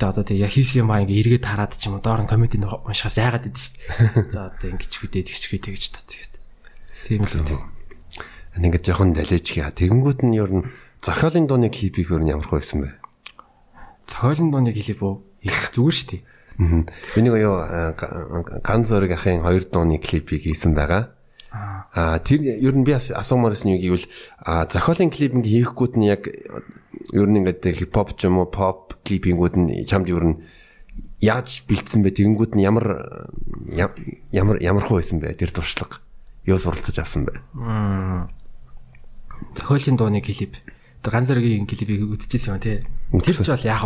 [0.00, 2.30] Гэхдээ одоо тэг яг хийсэн юм аа ингээ эргээд хараад ч юм уу доор нь
[2.32, 4.32] комеди уншихаас яагаад гэдэг шүү дээ.
[4.32, 6.34] За одоо ингэж хүдээ тэгчгүй тэгж та тэгээд.
[7.04, 7.60] Тийм л үү.
[8.64, 9.76] Ингээд жоохон далиж хаа.
[9.76, 10.64] Тэгэнгүүт нь ер нь
[11.04, 12.96] Зохиолын дууны клипийг өөр нь ямар хөө байсан бэ?
[14.08, 15.14] Зохиолын дууны клип үү?
[15.76, 16.22] Зүгээр шүү дээ.
[16.24, 16.84] Аа.
[17.12, 17.56] Би нэг юу
[18.64, 21.12] ганц зөрөг ахын хоёр дууны клипийг хийсэн байгаа.
[21.92, 24.08] Аа тэр ер нь би асуумаарс нь юу гэвэл
[24.44, 26.24] зохиолын клип ингээ хийхгүйд нь яг
[27.12, 30.36] ер нь ингээд хипхоп ч юм уу pop клипингүүд нь чамд ер нь
[31.20, 32.16] яаж бэлдсэн бэ?
[32.16, 32.86] Тэгэнгүүт нь ямар
[34.32, 35.36] ямар ямар хөө байсан бэ?
[35.36, 36.00] Тэр туршлага
[36.48, 37.38] юу суралцаж авсан бэ?
[39.54, 40.56] Зохиолын дууны клип.
[41.00, 42.84] Тэр ганц зэргийн клипийг үзчихсэн юм тий.
[43.12, 43.84] Тэр ч бол яг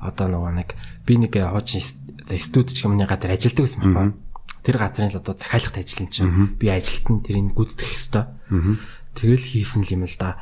[0.00, 0.70] одоо нөгөө нэг
[1.06, 4.12] би нэг хуучин студи ч юмны газар ажилладаг байсан байна.
[4.60, 6.32] Тэр газрын л одоо захиалгат ажил юм чинь.
[6.60, 8.76] Би ажилт нь тэрийг гүйцэтгэх хэвээр.
[9.16, 10.36] Тэгэл хийсэн юм л да.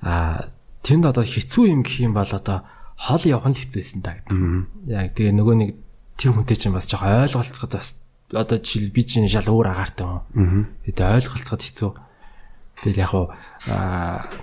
[0.00, 2.64] Аа тэнд одоо хэцүү юм гэх юм бол одоо
[2.98, 4.38] хол явах нь хэцүүсэн та гэдэг.
[4.90, 5.70] Яг тэгээ нөгөө нэг
[6.18, 7.94] тэр хүнтэй чинь бас жоо ойлголцоход бас
[8.34, 10.22] одоо жишээл би чинь шал өөр агаартай юм.
[10.82, 11.90] Тэгээ ойлголцоход хэцүү.
[12.82, 13.30] Тэгэл яг уу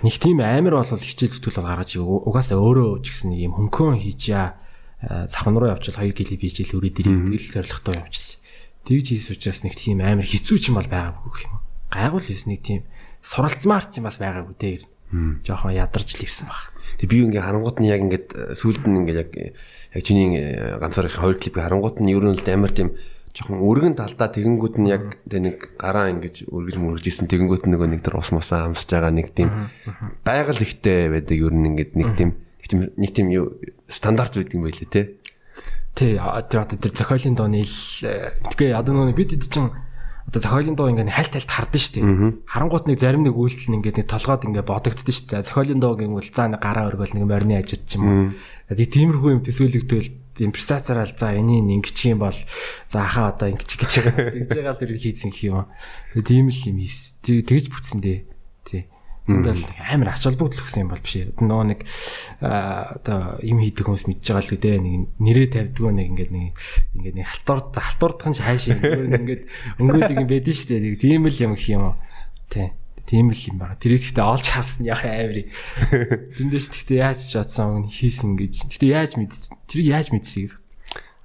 [0.04, 4.56] нэг тийм амар бол хичээл зүтгэл гаргаж угаасаа өөрөө ч гэсэн юм хөнгөн хийчихье.
[5.00, 8.40] Цавхан руу явчихвал 2 кг бийж ил үрээд ирэх тэгэл зоригтой явчихсан.
[8.88, 11.60] Тэгж хийс учраас нэг тийм амар хэцүү ч юм бол байгаагүй юм.
[11.92, 12.80] Гайгуул хийс нэг тийм
[13.20, 14.88] суралцмаар ч юм бас байгаагүй дээ.
[15.46, 16.74] Жохон ядарч л ирсэн баг.
[16.98, 19.30] Тэг би ингээ харангууд нь яг ингээд сүүлд нь ингээ яг
[19.94, 20.42] яг чиний
[20.82, 22.98] ганцаар их хоёр клипийг харангууд нь ер нь л амар тийм
[23.36, 27.88] жоохон өргөн талдаа тэгэнгүүт нь яг тэ нэг гараа ингэж өргөж мөргөж исэн тэгэнгүүт нөгөө
[27.92, 29.68] нэг тэр ус мусаа амсаж байгаа нэг тийм
[30.24, 32.30] байгаль ихтэй байдаг ер нь ингээд нэг тийм
[32.96, 33.60] нэг тийм юу
[33.92, 35.02] стандарт байдаг юм байлээ те.
[35.92, 37.76] Тий, тэр одоо тэр зохиолын дооны ил
[38.56, 39.68] тэгээ одоо нөгөө бид хэд чинь
[40.26, 42.06] одоо зохиолын доо ингээд хальт хальт хардсан шүү дээ.
[42.50, 45.46] Харангуут нэг зарим нэг үйлдэл нь ингээд нэг толгойд ингээд бодогдсон шүү дээ.
[45.46, 48.20] Зохиолын доо гэвэл за нэг гараа өргөл нэг морины ажид ч юм уу.
[48.66, 50.10] Тэгээ тиймэрхүү юм төсөөлөгдөл
[50.42, 52.38] импресацаараа за энийг ингэчих юм бол
[52.90, 54.34] за хаа одоо ингэчих гэж байгаа.
[54.42, 55.64] Тэгж байгаа л тэр хийцэн гэх юм.
[56.26, 56.78] Тийм л юм.
[57.22, 58.35] Тэгж бүтсэн дээ.
[59.26, 61.26] Бол амар ач холбогдол өгсөн юм бол биш.
[61.42, 61.80] Нөгөө нэг
[62.38, 64.78] одоо юм хийдэг хүмүүс мэдж байгаа л үү дээ.
[64.78, 66.48] Нэг нэрээ тавьдгаа нэг ингээд нэг
[66.94, 68.78] ингээд нэг халтур халтурдах нь хайш юм.
[68.86, 69.42] Ингээд
[69.82, 71.02] өнгөрөөдөг юм байдэн шүү дээ.
[71.02, 71.96] Тийм л юм гэх юм уу.
[72.54, 72.70] Тий.
[73.06, 73.78] Тийм л юм байна.
[73.78, 75.50] Тэр ихтэй олж харсан яхаа амир.
[76.38, 78.66] Тэндээс тэгтээ яаж ч бодсон хийсэн гэж.
[78.70, 79.34] Тэгтээ яаж мэд
[79.70, 80.58] тэр яаж мэдсийг.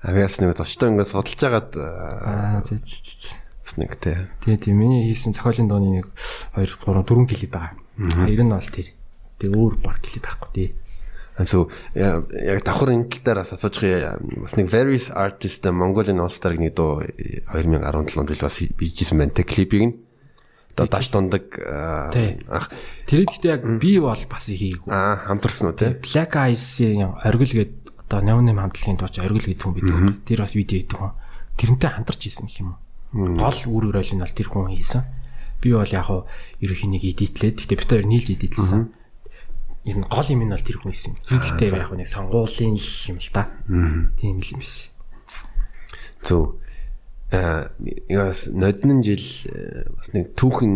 [0.02, 4.18] Авиас нэг зочтой ингээд судалж байгаад аа тий бас нэг тий.
[4.46, 6.08] Тий тийм миний хийсэн зохиолын дууны нэг
[6.54, 7.74] 2 3 4 клип байгаа.
[8.10, 8.88] Хоёр нь бол тэр.
[9.38, 10.70] Тэг өөр баг клип байхгүй тий.
[11.46, 16.60] So яг давхар энэ тал дээр бас асууж бас нэг various artist Mongolian All Star-ыг
[16.60, 19.96] нэг дуу 2017 онд л бас бийжсэн байна те клипийг нь.
[20.76, 22.70] Одоо даш дундаг ах
[23.08, 24.92] тэр ихтэй яг би бол бас хийгээгүй.
[24.92, 25.98] Аа хамтарсан уу те.
[26.04, 27.74] Black Eyes-ийн оргил гээд
[28.12, 30.22] одоо 88 хамтлагийн дууч оргил гэдэг хүн байдаг.
[30.28, 31.16] Тэр бас видео хийдэг хүн.
[31.58, 33.40] Тэрнтэй хамтарч хийсэн гэх юм уу.
[33.40, 35.04] Гол үр өрөөл нь бол тэр хүн хийсэн.
[35.62, 36.26] Би бол яг хуу
[36.60, 38.90] ерөнхий нэг эдитлээд гэтээ хоёр нийлж эдитлсэн.
[39.86, 41.14] Ер нь гол юм нь бол тэр хүн хийсэн.
[41.26, 43.50] Тэр гэхдээ яг нэг сонгуулийн юм л та.
[44.18, 44.90] Тийм л юм биш.
[46.26, 46.58] Зөв.
[47.32, 47.72] Аа
[48.10, 49.24] яас нодны жил
[49.96, 50.74] бас нэг түүхэн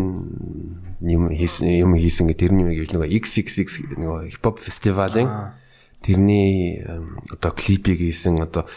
[1.03, 5.51] юм хийсэн юм хийсэн гэх тэрний нэг нөгөө XXX нөгөө хипхоп фестивалийн
[5.99, 6.79] тэрний
[7.27, 8.69] одоо клипийг хийсэн одоо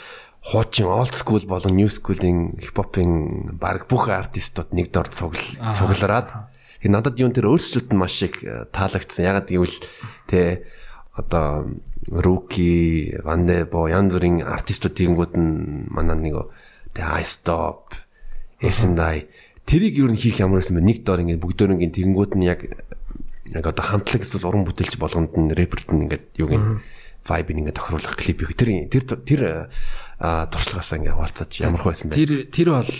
[0.48, 6.48] хуучин old school болон new school-ийн хипхопын баг бүх артистууд нэг дор цуглараад
[6.80, 9.28] тэгээ надад юун тэр өөрсдөлт нь маш их э, таалагдсан.
[9.28, 9.76] Ягаад гэвэл
[10.24, 10.64] тэ
[11.12, 11.68] одоо
[12.08, 16.48] Руки, Вандебо янз бүрийн артистууд тэгэнгүүт нь манай нэг
[16.96, 17.92] тэ I stop
[18.64, 19.28] Эсэндai
[19.68, 20.88] тэрийг юу н хийх ямар байсан бэ?
[20.88, 22.64] Нэг дор ингээд бүгдөө ингээд тэгэнгүүт нь яг
[23.52, 26.64] яг одоо хамтлаг эсвэл уран бүтээлч болгонд нь рэперт нь ингээд юу гин
[27.28, 29.40] vibe ингээд тохируулах клип тэр тэр тэр
[30.18, 32.18] туршлагаас ингээ хаваалцаж ямар хөө байсан бэ?
[32.18, 32.90] Тэр тэр бол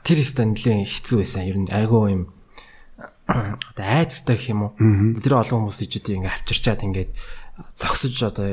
[0.00, 1.44] тэр ихтэй нэлээд хэцүү байсан.
[1.44, 2.22] Ер нь айгүй юм
[3.28, 4.72] одоо айцтай гэх юм уу?
[5.20, 7.10] Тэр олон хүмүүс ижид ингээ авчирчаад ингээд
[7.76, 8.48] зогсож одоо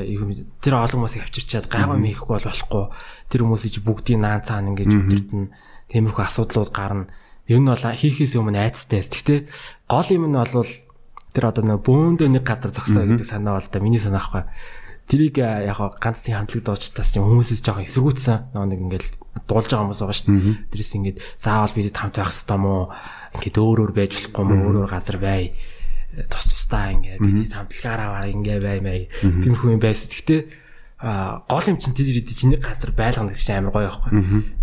[0.60, 2.86] тэр олон хүмүүсийг авчирчаад гайгүй юм хийхгүй бол болохгүй.
[3.32, 5.44] Тэр хүмүүсийг бүгдийг наан цаана ингээд өдөртөн
[5.88, 7.08] тиймэрхүү асуудлууд гарна.
[7.48, 9.08] Ер нь бол хийхээс өмнө айцтай.
[9.08, 9.40] Гэхдээ
[9.88, 10.68] гол юм нь бол
[11.32, 14.44] тэр одоо нэг бөөндөө нэг газар зогсоо гэдэг санаа бол та миний санаа ахгүй
[15.04, 18.56] Тэрийг яг ганц тийм хамтлаг доожтаас юм хүмүүсээс жоохон эсэргүүцсэн.
[18.56, 19.10] Нэг ингээл
[19.46, 20.58] дуулж байгаа хүмүүс байгаа шүү дээ.
[20.72, 22.76] Тэрээс ингээд заавал бид хамт байх хэрэгтэй мó.
[23.36, 25.44] Ингээд өөр өөр байж болохгүй мó өөр өөр газар бай.
[26.32, 29.02] Тус тусдаа ингээд бид хамтлагаараа ингээд бай мэй.
[29.22, 30.08] Тэмхүү юм байсан.
[30.08, 30.42] Гэхдээ
[31.04, 34.12] а гол юм чинь тэр идэж чиний газар байлгана гэж амар гоё байхгүй.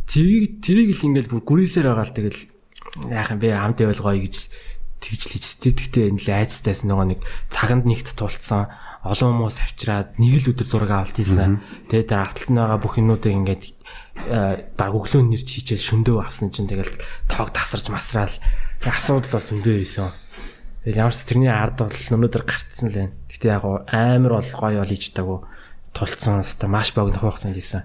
[0.08, 2.40] Тэрийг тэрийг л ингээл бүр гүрээсээр байгаа л тэгэл
[3.12, 4.48] яах юм бэ хамт байвал гоё гэж
[5.04, 5.44] тэгж л хийж.
[5.60, 7.20] Тэр гэхдээ энэ л айцтайс нөгөө нэг
[7.52, 11.64] цаганд нэгт тулцсан олон хүмүүс авчираад нэг л өдөр зураг авалт хийсэн.
[11.88, 13.64] Тэгээ тэр арталт нь байгаа бүх юмнуудыг ингээд
[14.28, 16.92] э, баг өглөө нэрч хийчихэл шөндөө авсан чинь тэгэл
[17.24, 18.36] тоог тасарч масраал
[18.84, 20.12] асуудал бол зөндөө байсан.
[20.84, 23.16] Тэгэл ямар ч тэрний ард бол өнөөдөр гарцсан л байна.
[23.32, 25.38] Гэтэ яг амар бол гоё бол хийж таагүй
[25.96, 27.84] тулцсан хэвээр маш богино хугацаанд хийсэн.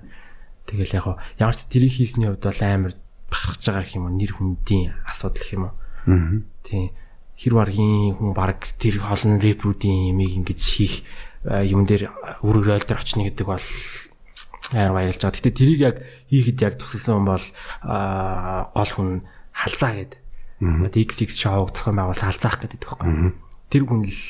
[0.68, 1.08] Тэгэл яг
[1.40, 2.94] ямар ч тэрийг хийсний хувьд бол амар
[3.32, 5.74] бахархаж байгаа юм уу нэр хүндийн асуудал юм уу.
[6.08, 6.44] Аа.
[6.64, 6.92] Тийм.
[7.36, 11.04] Хэр баргийн хүн баг тэр холн рэпрүүдийн ямиг ингэж хийх
[11.46, 12.10] юм дээр
[12.42, 13.68] үргэл ойлдор очно гэдэг бол
[14.74, 15.38] аяар баярлж байгаа.
[15.38, 15.96] Гэтэ тэрийг яг
[16.32, 17.46] хийхэд яг тусалсан хүн бол
[18.74, 19.10] гол хүн
[19.54, 20.20] халзаа гэдэг.
[20.90, 23.36] Одоо XX шоуг зохион байгуул халзаах гэдэг байхгүй.
[23.70, 24.22] Тэр хүн л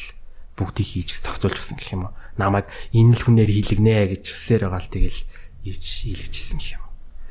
[0.60, 2.14] бүгдийг хийж зохицуулж гисэн гэх юм уу.
[2.36, 5.20] Намайг энэ л хүнээр хийлгэнэ гэж хэлсээр байгаа л тэгэл
[5.64, 6.84] хийж хийлгэжсэн гэх юм.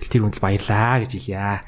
[0.09, 1.61] Тэр хүнд л баярлаа гэж хэлье.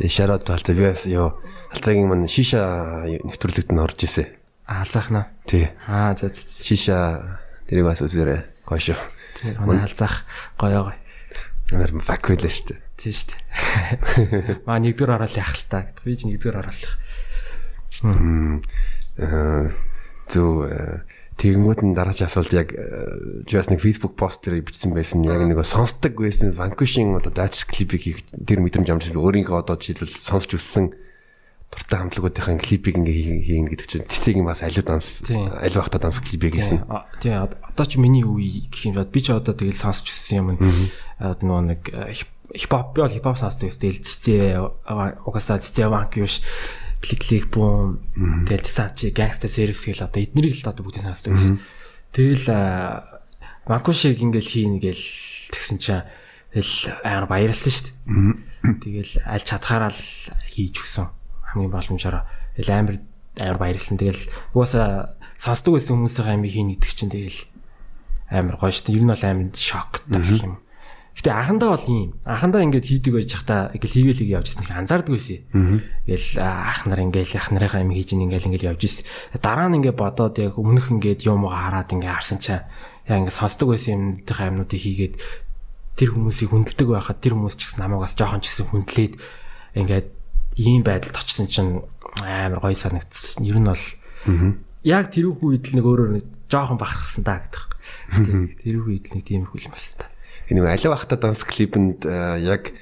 [0.00, 1.36] Тэгээ шараад талтай би бас ёо
[1.70, 4.26] алцаагийн мань шиша нэвтрүүлэгт нь орж исэн.
[4.66, 5.26] Алзаах нь.
[5.46, 5.70] Тий.
[5.86, 8.42] Аа за шиша тэрийг бас үзээрэй.
[8.66, 8.98] Гоё шүү.
[9.38, 9.54] Тий.
[9.58, 10.26] Манай алзаах
[10.58, 10.98] гоё гоё.
[11.70, 12.80] Амар байлаа шүү дээ.
[12.98, 14.62] Тий шүү дээ.
[14.66, 15.86] Маа нэгдүгээр орол яах л та.
[16.02, 16.82] Би ч нэгдүгээр орол.
[18.02, 18.62] Хм.
[19.18, 19.70] Э
[20.30, 20.66] зөв
[21.40, 22.76] тэгэнгүүт нь дараач асуулт яг
[23.48, 28.18] just нэг Facebook пост дээр бичсэн байсан яг нэг сонсдог байсан Vanquish-ийн одоо клипийг хийх
[28.28, 30.92] тэр мэдрэмж амжилт өөрийнхөө одоо жишээлбэл сонсч өссөн
[31.70, 36.58] дуртай хамтлагуудынхаа клипийг ингээ хийн гэдэг чинь цэцгийн бас аливаа данс аль багтаа данс клипийг
[36.58, 36.82] хийсэн.
[37.22, 40.58] Тий одоо ч миний үе гэх юм би ч одоо тэгэл сонсч өссөн юм.
[41.18, 41.82] нөгөө нэг
[42.58, 44.58] хипхоп би бол хипхоп сонсдог гэсэн тэгэл цэцээ
[45.22, 46.42] угаасаа цэцээ Vanquish
[46.98, 48.02] клик клик бум
[48.50, 51.62] тэгэл Tisanchi gangster service гэл одоо эднэрийг л одоо бүгдийг сонсдог гэсэн.
[52.10, 52.46] Тэгэл
[53.70, 55.06] Макушиг ингээл хийн гээл
[55.54, 56.02] тэгсэн чинь
[56.50, 56.74] тэгэл
[57.06, 58.74] аяар баярлсан шүү дээ.
[58.82, 60.02] Тэгэл аль чадхаараа л
[60.50, 61.06] хийж өгсөн.
[61.52, 62.96] Хамгийн боломжоор амар
[63.38, 63.98] аяар баярлсан.
[63.98, 64.22] Тэгэл
[64.54, 67.40] угаасаа сонсдог байсан хүмүүсийн амиг хийн гэдэг чинь тэгэл
[68.30, 68.96] амар гоё шүү дээ.
[68.98, 70.56] Ер нь бол амар шоктай гэх юм.
[71.10, 72.10] Гэтэ анхандаа бол ийм.
[72.24, 74.72] Анхандаа ингээд хийдэг байж хата ингээл хийгээл хийгээ явж ирсэн.
[74.72, 75.42] Анзаардаг байсан.
[76.06, 79.04] Ингээл ах нар ингээл ах нарынхаа юм хийж ингээл ингээл явж ирсэн.
[79.42, 82.70] Дараа нь ингээд бодоод яг өмнөх ингээд юм хараад ингээд харсан чаа
[83.10, 85.14] яа ингээд сонсдог байсан юмдынхаа юмнуудыг хийгээд
[85.98, 89.14] тэр хүмүүсийг хүндэлдэг байхад тэр хүмүүс ч гэсэн намайг бас жоохон ч гэсэн хүндлээд
[89.76, 90.08] ингээд
[90.56, 91.82] ийм байдалд очсон чинь
[92.24, 93.44] амар гоё санагдсан.
[93.44, 93.84] Ер нь бол
[94.82, 98.58] яг тэр үед л нэг өөрөөр нэг жоохон бахархсан та гэдэг.
[98.64, 100.10] Тэр үед л нэг тийм их үл малс та
[100.54, 102.04] нэг алив ахта данс клипэнд
[102.42, 102.72] яг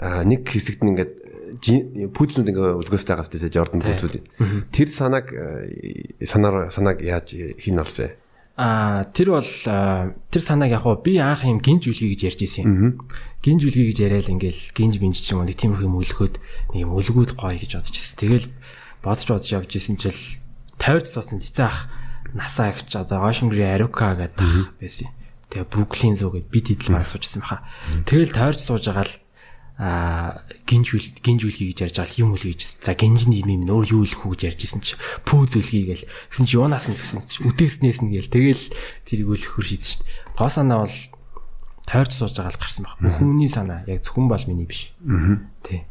[0.00, 1.12] нэг хэсэгт нь ингээд
[2.14, 4.14] пүүцнүүд ингээ үлгөөс байгаас тийм Jordan пүүцүүд.
[4.72, 5.26] Тэр санааг
[6.24, 8.16] санаар санааг яаж хин олсон?
[8.56, 9.52] Аа тэр бол
[10.32, 13.04] тэр санааг яг би анх юм гинж үлгий гэж ярьж исэн юм.
[13.40, 16.34] Гинж үлгий гэж яриад ингээл гинж бинж ч юм уу нэг тиймэрхүү юм үлгөөд
[16.76, 18.20] нэг юм үлгүүд гоё гэж бодож ирсэн.
[18.20, 18.46] Тэгэл
[19.00, 20.20] бодож бодож явж исэн чил
[20.76, 21.88] тойрч суусан цэцээх
[22.36, 25.08] насаа гэж одоо Ocean Aruka гэдэг байсан.
[25.48, 27.64] Тэгээ Brooklyn зуу гэд бид хэдл маа суужсэн баха.
[28.04, 29.14] Тэгэл тойрч сууж байгаа л
[29.80, 32.84] а гинжүүл гинжүүлхий гэж ярьж байгаа юм үл гэж.
[32.84, 36.04] За гинжний юм юм өөр юу илэх үү гэж ярьжсэн чи пүү зүлхий гээл.
[36.04, 38.28] Гэсэн чи юунаас нь гэсэн чи үдээснээс нь гээл.
[38.28, 38.64] Тэгэл
[39.08, 40.36] тэрийг өлөх хөр шийдсэн шүү дээ.
[40.36, 40.96] Гоо санаа бол
[41.90, 42.94] тойрч сууж байгаа л гарсан баг.
[43.02, 44.94] Бүхний санаа яг зөвхөн бол миний биш.
[45.02, 45.42] Аа.
[45.66, 45.82] Тий.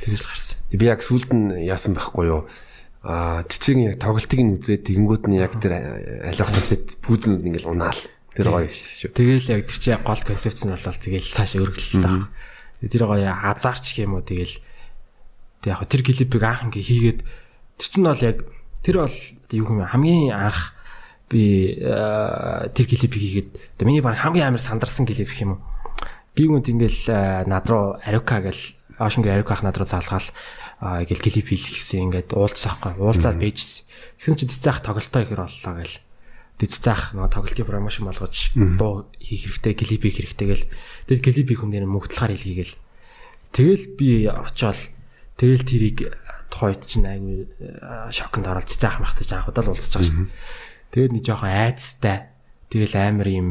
[0.00, 0.56] Тэгэж л гарсан.
[0.72, 2.48] Би яг сүлд нь яасан байхгүй юу?
[3.04, 8.00] А цэцгийн яг тоглолтыг нь үзээд тэгэнгүүт нь яг тэр алиохтасэд пүүдэн ингээл унаал.
[8.32, 9.12] Тэр гоё шүү.
[9.12, 12.32] Тэгэл яг тэр чинь гол концепц нь болол тэгэл цааш өргөлсөн.
[12.88, 14.56] Тэр гоё хазаарч гэх юм уу тэгэл
[15.60, 17.20] тэг яг тэр клипийг анх ингээ хийгээд
[17.76, 18.38] тэр чинь бол яг
[18.80, 19.18] тэр бол
[19.52, 20.71] юу юм хамгийн анх
[21.32, 25.64] би тэр клипийг хийгээд тэг миний баг хамгийн амар сандарсан клип гэх юм уу.
[26.36, 28.62] Би гүнт ингээл над руу Арука гэл
[29.00, 30.28] Ocean Aruka ах над руу залгаал
[31.08, 33.88] ингээл клип хийлгэсэн ингээд уулзсаахгүй уулзаад бийжсэн.
[34.20, 35.96] Тэгсэн чинь цэцээх тоглолтоо ихэр боллоо гэл
[36.62, 40.66] дижитаах нөгөө тоглолтын промошн болгож дуу хийх хэрэгтэй, клип хийх хэрэгтэй гэл.
[41.10, 42.76] Тэгэл клип хийх хүн дээр мөнгөдлөхаар хэлгийгээл.
[43.50, 44.78] Тэгэл би очиод
[45.40, 45.98] тэгэл тэрийг
[46.52, 47.50] тухайд чинь айгүй
[48.14, 50.30] шоконд оролт цаах махтаж анхудаа л уулзаж байгаа шүү дээ.
[50.92, 52.28] Тэгээд нэг жоохон айцтай.
[52.68, 53.48] Тэгэл амар юм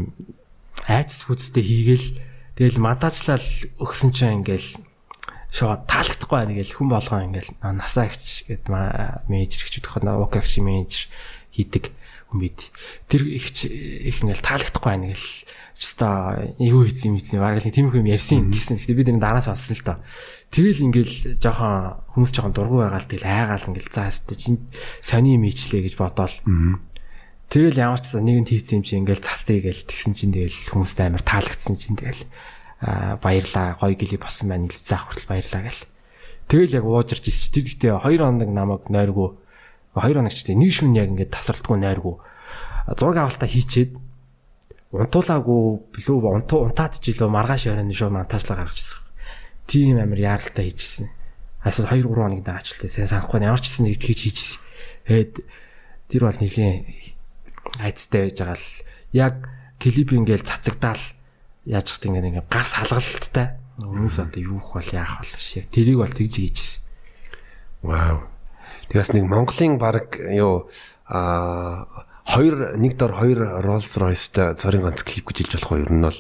[0.86, 2.08] айц хүчтэй хийгээл
[2.58, 3.43] тэгэл мадаачлал
[3.82, 4.77] өгсөн чинь ингээл
[5.51, 8.71] шоо таалагдахгүй байна гээл хүн болгоо ингээл насаа гिच гэдэг
[9.27, 11.10] менежер гэж бодох нь ОКХ менежер
[11.51, 11.91] хийдэг
[12.32, 12.71] хүн бид.
[13.12, 15.30] Тэр их их ингээл таалагдахгүй байна гэл.
[15.75, 18.77] Чста юу хийсэн юм хийсэн баг л тиймэрхүү юм ярьсан гэсэн.
[18.80, 19.97] Гэхдээ бид энэ дараас олсон л доо.
[20.54, 24.56] Тэгэл ингээл жоохон хүмүүс жоохон дургу байгаа л тэгэл айгаал ингээл за хэвчээ
[25.01, 26.36] сони юм ичлээ гэж бодоол.
[27.51, 30.99] Тэгэл ямар ч нэг нь хийсэн юм чи ингээл цастыг гээл тэгсэн чинь тэгэл хүмүүст
[31.03, 32.23] амар таалагдсан чинь тэгэл
[33.19, 35.83] баярлаа гоё гэлий босон байна ил заах хүртэл баярлаа гэл.
[36.47, 37.51] Тэгэл яг уужирч ирсэн.
[37.51, 39.41] Тэр гэхдээ 2 хоног намайг нойргоо
[39.91, 42.15] Хоёр хоногч тийм нэг шүн яг ингээд тасралтгүй найргүй
[42.95, 43.99] зураг авалтаа хийчээд
[44.95, 45.61] унтуулаагүй
[45.91, 49.03] билүү унтуу унтаад ч илүү маргааш ярианы шүү монтажлаа гаргачихсан.
[49.67, 51.11] Тийм амир яаралтай хийжсэн.
[51.67, 54.59] Асууд 2 3 хоногийн дараа ачлаа сайн санахгүй ямар ч гэсэн нэг итгэж хийжсэн.
[55.11, 55.33] Тэгээд
[56.07, 56.87] тэр бол нэлийн
[57.80, 58.69] айцтай байж байгаа л
[59.13, 59.36] яг
[59.82, 61.04] клип ингээл цацагдаал
[61.65, 63.47] яаж хат ингээд ингээд гар салгалттай.
[63.82, 65.69] Өмнөөс одоо юу их бол яах бол шиг.
[65.74, 66.82] Тэрийг бол тэгж хийжсэн.
[67.82, 68.30] Вау.
[68.89, 70.69] Тэгээс нэг Монголын баг юу
[71.08, 71.88] а
[72.26, 76.06] хоёр нэг дор хоёр Rolls Royce-тай цорын ганц клип гэж хэлж болох юм ер нь
[76.06, 76.19] бол.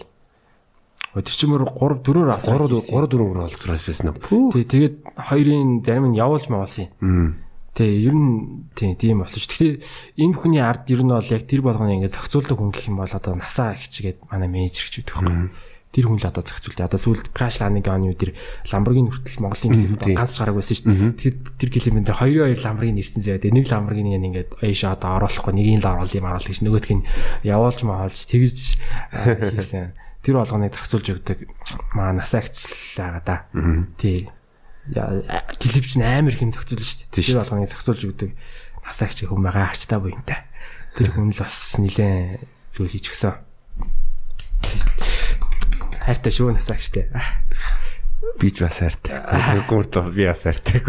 [1.21, 2.57] Чинь мөр 3 4-өр авсан.
[2.57, 4.19] 3 3 4 Rolls Royce байсан нь.
[4.55, 7.37] Тий, тэгээд хоёрын зарим нь явуулж мавалсан юм.
[7.71, 9.47] Тий, ер нь тий, тийм болсон ш.
[9.47, 9.79] Гэхдээ
[10.19, 13.07] энэ хүний ард ер нь бол яг тэр болгоны ингээд зохицуулдаг хүн гэх юм бол
[13.07, 15.47] одоо насаа ихчгээд манай менежер гэж үүдэг байхгүй.
[15.95, 16.91] Тэр хүн л одоо зохицуулдаг.
[16.91, 18.31] Одоо сүүлд Crash Landing-ийн үеэр
[18.75, 20.83] Lamborghini хүртэл Монголын ганц гараг байсан ш.
[20.83, 23.39] Тэгэхээр тэр клипэнд хоёрын хоёр Lamborghini ирсэн заяа.
[23.39, 27.07] Нэг Lamborghini ингээд аяш одоо оруулахгүй нэгийг л оруулах юм оруулах гэж нөгөөх нь
[27.47, 28.59] явуулж маалж тэгж
[29.15, 29.95] хийсэн.
[30.23, 31.39] Тэр болгоныг зохицуулж өгдөг.
[31.95, 33.47] Маа насаа ихчлээ да.
[33.95, 34.27] Тий
[34.91, 37.23] клип чинь амар хэм зохицуулна шүү дээ.
[37.23, 38.31] Тэр болгоныг зохицуулж өгдөг
[38.83, 40.39] насаагч хүн байгаа арчтай буянтай.
[40.97, 43.39] Тэр хүн л бас нилээн зүйл хийж гисэн.
[46.03, 47.07] Хайртай шүү насаагчтай.
[48.41, 49.21] Би ч бас хайртай.
[49.69, 50.81] Гүрд би бас хайртай.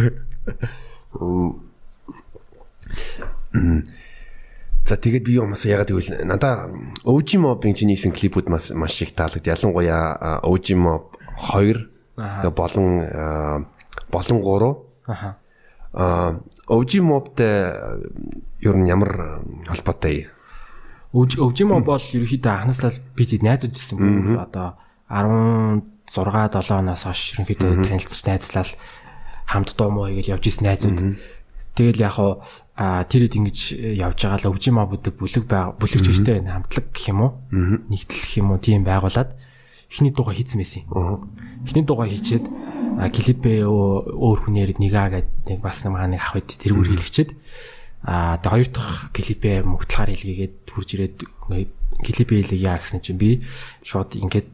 [4.83, 6.67] За тэгээд би юмас ягаад гэвэл надаа
[7.07, 9.47] OG Mob-ийн чинь хийсэн клипүүд маш маш их таалагдав.
[9.47, 11.15] Ялангуяа OG Mob
[11.55, 11.87] 2
[12.51, 13.07] болон
[14.12, 14.77] болон 3.
[15.09, 15.37] Аха.
[15.92, 17.75] Аа OG Mob-тай
[18.61, 20.31] ер нь ямар холбоотой юм?
[21.68, 24.81] Mob бол ерөөхдөө анхнаасаа бид найзууд гэсэн бүр одоо
[25.12, 28.70] 16 7 оноос хойш ерөнхийдөө танилцж найзлал
[29.44, 31.20] хамт дуу муу гэж явж исэн найзууд.
[31.77, 32.40] Тэгэл яг хуу
[32.77, 33.59] тэр хэд ингэж
[34.01, 37.33] явж байгаа л өвжим мобудаг бүлэг байга бүлэгч өштэй хамтлаг гэх юм уу?
[37.53, 38.61] Нэгдэл гэх юм уу?
[38.64, 39.37] Тийм байгуулад
[39.92, 40.83] эхний дуугаа хийсэн байсан.
[41.68, 42.48] Эхний дуугаа хийчээд
[43.12, 47.31] клипээ өөр хүнээр нэгаа гэдэг нэг бас нэг нэг ах үед тэргүүр хэлэгчээд
[48.02, 51.16] а тэгээ хоёр дахь клипээ мөгтлахаар хэлгээгээд хурж ирээд
[52.02, 53.44] клипээ хэлгийа гэсэн чинь би
[53.87, 54.48] шууд ингээд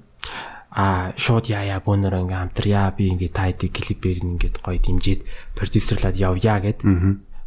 [0.68, 5.24] а шууд яа яа бөөнөр ингээм хамтраа би ингээд та хэдий клипээр ингээд гоё дэмжиж
[5.56, 6.84] продюсерлаад явъя гэд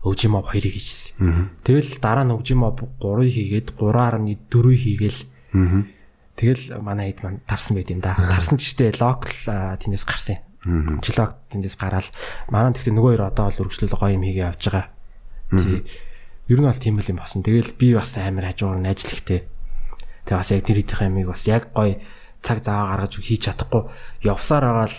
[0.02, 1.14] өвжимоб хоёрыг хийчихсэн.
[1.62, 5.20] Тэгэл дараа нь өвжимоб 3-ыг хийгээд 3.4-ийг хийгээл
[6.36, 8.16] тэгэл манай хэд маань тарсан байт юм да.
[8.16, 9.36] Тарсан ч гэжтэй локал
[9.78, 10.40] тэндээс гарсан.
[11.02, 12.08] Жилог тэндээс гараад
[12.54, 14.86] манай тэгтээ нөгөө хоёр одоо бол өргөжлөл гоё юм хийгээ явж байгаа.
[15.58, 15.84] Тий.
[16.48, 17.42] Ер нь бол тийм л юм болсон.
[17.42, 19.48] Тэгэл би бас амар хажуугаар нь ажиллахтэй.
[20.30, 21.98] Тэгээ бас яг тэр хэдийнх юмыг бас яг гоё
[22.42, 23.90] цаг зав гаргаж хийж чадахгүй
[24.26, 24.98] явсаар байгаа л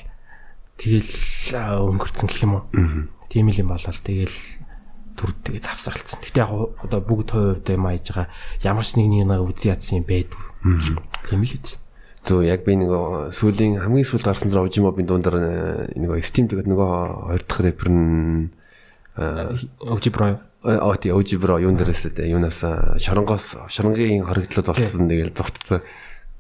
[0.79, 1.13] тэгэл
[1.91, 2.65] өнгөрцөн гэх юм уу.
[3.31, 4.39] Тийм л юм болол тэгэл
[5.19, 6.19] төрд тэгээ завсралцсан.
[6.23, 6.51] Гэтэ яг
[6.83, 8.27] одоо бүгд хувь хувьд юм ааж байгаа
[8.63, 10.43] ямар ч нэг нэг үзий ядсан юм байдгүй.
[11.29, 11.79] Тийм л үү.
[12.23, 12.91] Зөө яг би нэг
[13.35, 16.91] сүүлийн хамгийн сүүлд гарсан зэрэг Ojimobin дундаар нэг Steam тэгээд нөгөө
[17.35, 18.55] хоёр дахь рэпер нь
[19.83, 22.63] Ojibro оо тий Ojibro юун дээрээс тэ юунаас
[23.03, 25.83] шоронгоос шоронгийн хоригдлууд болцсон тэгэл зогтцоо.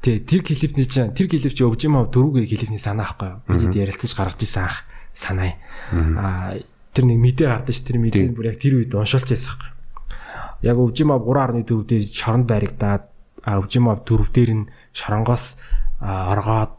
[0.01, 3.42] Тий тэр клипний чинь тэр клип чи Ojimo дөрвөгийн клипний санаа ахгүй юу?
[3.51, 5.59] Бид ярилцаж гаргаж исэн ах санаа.
[5.92, 6.57] Аа
[6.95, 9.71] тэр нэг мэдээ гардаг ш тэр мэдээ бүр яг тэр үед уншуулж байсан ахгүй.
[10.64, 13.12] Яг Ojimo 3.4 дээр шоронд баригдаад
[13.46, 15.59] Ojimo 4 дээр нь шоронгоос
[16.02, 16.72] оргоод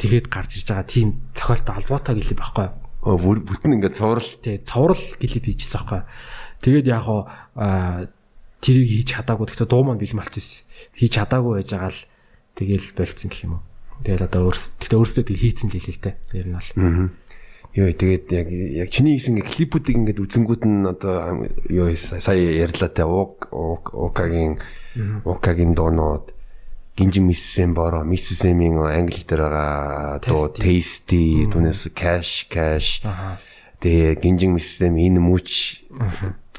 [0.00, 2.80] тэгээд гарч ирж байгаа тийм цохолтой албатай гэлээ байхгүй юу?
[3.48, 4.30] бүтэн ингээд цоврал.
[4.44, 6.00] Тий, цоврал гэлээ хийжсэн байхгүй?
[6.60, 7.20] Тэгээд яг хоо
[8.60, 9.48] тэрийг хийж чадаагүй.
[9.48, 10.64] Гэхдээ дуу маань бэлэн болчихсон.
[10.92, 12.04] Хийж чадаагүй байж байгаа л
[12.56, 13.64] тэгээл болцсон гэх юм уу.
[14.04, 16.16] Тэгэл одоо өөрс гэхдээ өөрсдөө тэгэл хийцэн л хэлээ л дээ.
[16.36, 16.68] Ер нь бол.
[17.70, 23.06] Йоо тэгээд яг яг чиний хийсэн клипүүдийг ингээд үзэнгүүд нь одоо юу сая ярьлаа те.
[23.06, 23.46] Уук
[23.94, 24.58] укагийн
[25.22, 26.34] укагийн доонууд.
[26.98, 31.46] Гинжин миссэм боро миссэсэмийн англи дээр байгаа дуу tasty.
[31.46, 33.06] түүнээс cash cash.
[33.78, 35.86] Тэгээ гинжин миссэм энэ мүч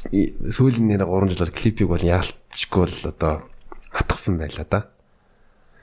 [0.08, 3.34] сүүлийн нэр 3 жил бол клипийг бол яалтчгүй бол одоо
[3.92, 4.80] хатгсан байлаа да.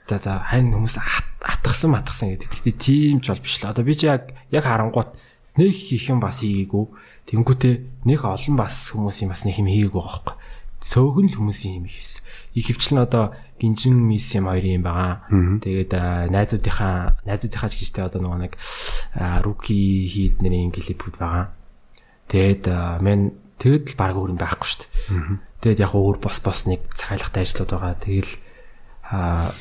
[0.09, 0.97] За за хань хүмүүс
[1.37, 2.49] хатгсан матгсан гэдэг.
[2.49, 3.69] Гэхдээ тийм ч бол биш л.
[3.69, 5.13] Одоо би чи яг яг харангуут
[5.53, 6.85] нэг хийх юм бас хийгээгүй.
[7.29, 10.35] Тэнгүүтээ нэг олон бас хүмүүсийн бас нэг юм хийгээгүй байхгүй.
[10.81, 12.25] Цөөхөн л хүмүүсийн юм хийсэн.
[12.57, 15.29] Их хвчлэн одоо гинжин мис юм хоёр юм байгаа.
[15.61, 15.91] Тэгээд
[16.33, 18.57] найзуудынхаа найзуудынхаа ч гэжтэй одоо нэг
[19.45, 21.53] руки хийд нэрийн клипүүд байгаа.
[22.33, 22.65] Тэгээд
[23.05, 24.89] мен тэгэд л баг өөр юм байхгүй шүү дээ.
[25.61, 27.93] Тэгээд яг өөр бос бос нэг цахиалгатай ажлууд байгаа.
[27.99, 28.33] Тэгэл
[29.11, 29.51] аа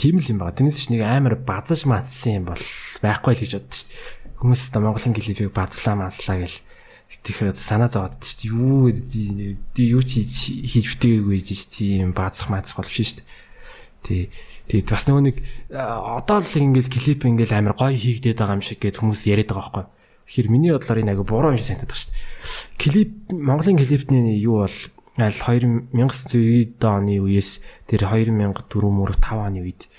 [0.00, 0.56] тийм л юм байгаа.
[0.56, 2.64] Тэрнээс ч нэг амар базаж матсан юм бол
[3.04, 4.00] байхгүй л гэж боддоо шүү дээ.
[4.40, 6.56] Хүмүүс та Монголын клипийг базлаа маслаа гэл
[7.10, 8.54] Тэгэхээр санаа зовоод шүү дээ.
[8.54, 8.86] Юу
[9.98, 10.32] юу ч хийж
[10.62, 13.26] хийж бүтээгээгүй гэж тийм баазах маазах болж шүү дээ.
[14.06, 14.22] Тий.
[14.70, 15.36] Тэгээд бас нөгөө нэг
[15.74, 19.84] одоо л ингээл клип ингээл амар гоё хийгдээд байгаа юм шиг гээд хүмүүс яриад байгаа
[19.84, 19.86] байхгүй.
[20.30, 22.22] Тэгэхээр миний бодлоор энэ агай буруу юм шиг санагдаад байна шүү дээ.
[22.78, 24.76] Клип Монголын клипний юу бол
[25.26, 27.60] аль 2990 оны үеэс
[27.90, 28.32] тэр 2004
[28.88, 29.90] мөр 5 оны үед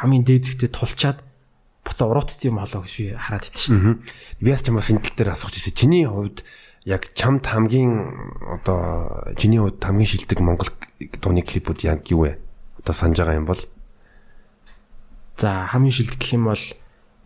[0.00, 1.20] хамгийн дээдхтэй тулчаад
[1.84, 3.98] буцаа урууцсан юм болоо гэж би хараад идэв дээ.
[4.40, 5.74] Би бас ч юм бас энэ тал дээр асуух гэсэн.
[5.74, 6.44] Чиний хувьд
[6.84, 7.92] яг чамд хамгийн
[8.60, 10.70] одоо чиний хувьд хамгийн шилдэг Монгол
[11.20, 12.38] дууны клипүүд яг юу вэ?
[12.80, 13.60] Одоо санаж байгаа юм бол
[15.40, 16.64] За хамгийн шилдэг гэх юм бол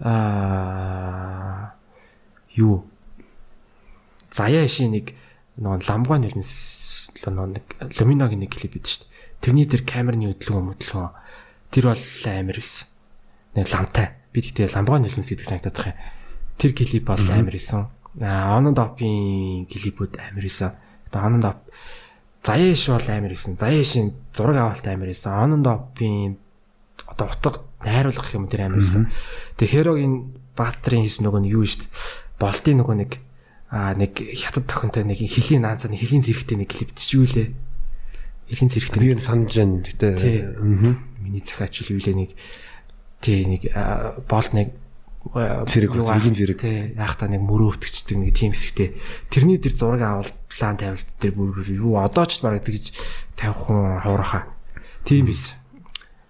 [0.01, 1.75] аа
[2.55, 2.87] юу
[4.31, 5.15] Заяа ши нэг
[5.59, 6.51] нөгөө ламгой нэрнэс
[7.33, 7.65] нөгөө нэг
[8.01, 9.13] Luminoгийн нэг клип байдаг шүү дээ.
[9.41, 11.13] Тэрний тэр камерны хөдөлгөөн хөдөлгөөн
[11.73, 12.87] тэр бол амар байсан.
[13.55, 14.07] Нэг ламтай.
[14.35, 15.99] Би тэгтээ ламгой нэрнэс гэдэг байгаа юм.
[16.59, 17.89] Тэр клип бол амар байсан.
[18.21, 20.75] Аа Онон допын клипүүд амар байсан.
[21.09, 21.59] Одоо Онон доп
[22.45, 23.57] Заяа ши бол амар байсан.
[23.57, 25.33] Заяа ши зураг авалт амар байсан.
[25.33, 26.37] Онон допын
[27.07, 29.09] одоо утга найруулах юм тэр амар байсан.
[29.57, 31.91] Тэгээ Херогийн Баатрин хийсэн нөгөө нэг юу шүү дээ.
[32.39, 33.11] Болтын нөгөө нэг
[33.75, 37.51] аа нэг хятад тохинтой нэг хилийн наанцаа нэг хилийн зэрэгтэй нэг клип чи юу лээ?
[38.47, 39.01] Хилийн зэрэгтэй.
[39.03, 39.83] Би энэ санаж байна.
[39.83, 42.31] Гэтэ аа миний захаач юу лээ нэг
[43.19, 43.67] тий нэг
[44.31, 44.79] болт нэг
[45.27, 46.59] зэрэг хилийн зэрэг.
[46.63, 48.95] Тий яах та нэг мөрөө өвтгчдэг нэг тийм хэсэгтэй.
[49.35, 52.95] Тэрний тэр зураг авалтлаан тавил тэр бүр юу одоо ч бараг тэгж
[53.35, 54.47] тавих хүн хавраха.
[55.03, 55.59] Тийм биш.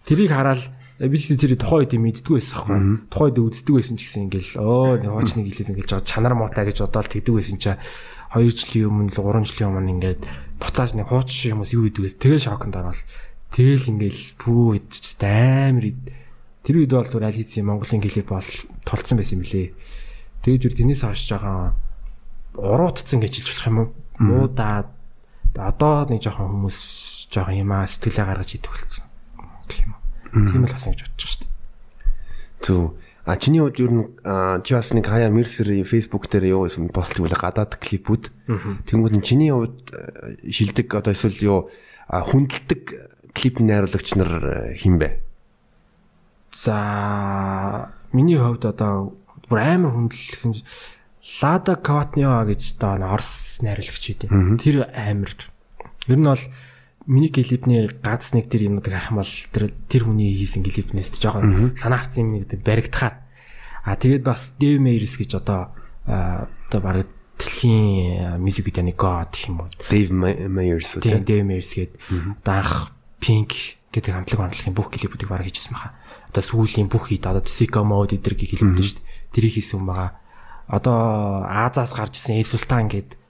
[0.08, 0.64] Тэрийг хараад
[0.98, 2.78] би л тэр тухайн үед мэддггүй байсан байхгүй.
[3.10, 6.34] Тухайн үед үздэг байсан ч гэсэн ингээл өө нэг хооч нэг хэлээд ингээл жоо чанар
[6.38, 7.76] муутай гэж бодоод тэгдэг байсан чаа
[8.34, 10.22] 2 жилийн өмнө л 3 жилийн өмнө ингээд
[10.62, 12.14] буцааж нэг хууч хүмүүс юу гэдэг вэ?
[12.14, 12.98] Тэгээ шоконд ороод
[13.50, 16.02] тэгэл ингээл пүү идчихсэн амар ид.
[16.62, 18.50] Тэр үед бол зүгээр аль хэзээ Монголын клип бол
[18.86, 19.74] толцсон байсан юм лээ.
[20.42, 21.74] Тэгээд зүр тэрнээс хойш жоохон
[22.54, 23.88] уруутцсан гэж хэлж болох юм уу?
[24.18, 24.88] Муудаад
[25.58, 26.78] одоо нэг жоохон хүмүүс
[27.30, 29.06] жоохон юмаа сэтгэлээ гаргаж идэх болсон
[29.66, 30.03] гэх юм?
[30.34, 31.50] Тийм л бас ингэж бодож шүү дээ.
[32.66, 32.98] Зөв.
[33.24, 37.30] А чиний хувьд юу н чи бас нэг хаяа Mercer Facebook дээр юу гэсэн постлог
[37.30, 38.28] үлээ гадаад клипүүд.
[38.84, 39.94] Тэнгүүд нь чиний хувьд
[40.44, 41.58] шилдэг одоо эсвэл юу
[42.10, 42.82] хүндэлдэг
[43.32, 45.24] клип найруулагч нар хин бэ?
[46.52, 49.16] За миний хувьд одоо
[49.48, 50.60] бүр амар хүндлэх нь
[51.40, 54.60] Лада Кватнио гэж одоо Орос найруулагч үү.
[54.60, 55.32] Тэр амар.
[56.04, 56.44] Ер нь бол
[57.06, 62.00] миний клипний гац нэг тэр юмнуудыг харах бол тэр тэр хүний хийсэн клипнээс жоохон санаа
[62.00, 63.24] авсан юм нэг баригдахаа.
[63.84, 65.76] А тэгээд бас Dave Meyers гэж одоо
[66.06, 69.68] одоо баг дэлхийн мьюзик видеоны god гэх юм уу.
[69.92, 71.04] Dave Meyers үү?
[71.04, 71.92] Тийм Dave Meyers гээд
[72.40, 75.92] даах Pink гэдэг хамтлаг хамтлагийн бүх клипүүдийг баг хийжсэн баха.
[76.32, 79.32] Одоо сүүлийн бүх хит одоо Sicko Mode эдгээр клипүүд шүү дээ.
[79.32, 80.18] Тэрийг хийсэн юм байгаа.
[80.66, 83.20] Одоо Азаас гарч исэн Эс Султан гэдэг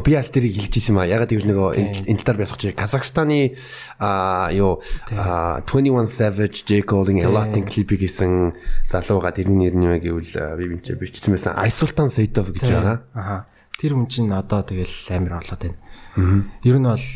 [0.00, 1.04] би яс тэрийг хэлж ирсэн маа.
[1.04, 3.60] Ягаад гэвэл нөгөө энэ талаар бясах чи Казахстаны
[4.00, 4.80] а юу
[5.12, 8.56] 21 Savage J Cole-ing Elatin клипийг хийсэн
[8.88, 11.52] залууга тэрний нэр нь юу гэвэл би бинчээ бичсэн байсан.
[11.60, 13.04] Айсултан Сейдов гэж байгаа.
[13.12, 13.36] Аха.
[13.76, 15.76] Тэр хүн чинь одоо тэгэл амар орлоод байна.
[16.64, 17.06] Ер нь бол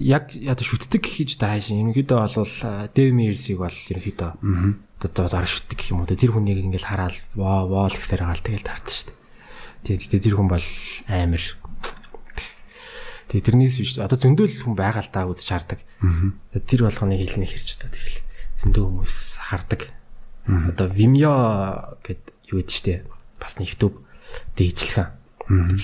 [0.00, 1.68] яг яа шүтдэг гэж тааш.
[1.68, 2.54] Ерөнхийдөө бол
[2.96, 4.30] Demers-ийг бол ерөнхийдөө
[5.04, 6.10] одоо дараа шүтдэг гэх юм уу.
[6.10, 9.17] Тэр хүнийг ингээл хараад воо воо л гэсээр хаал тэгэл таардаг шүү дээ.
[9.88, 10.66] Тэгээд тэр хүн бол
[11.08, 11.40] амар.
[13.32, 15.80] Тэгээд тэрнээс биш одоо зөндөл хүн байгаа л даа үзэж хардаг.
[16.68, 18.20] Тэр болгоныг хэлнэ хэрч одоо тэгэл
[18.52, 19.88] зөндөө хүмүүс хардаг.
[20.44, 21.32] Одоо Vimeo
[22.04, 22.20] гэд
[22.52, 23.08] юу гэдэг штэ.
[23.40, 24.04] Бас нэг YouTube
[24.60, 25.08] дээжлэх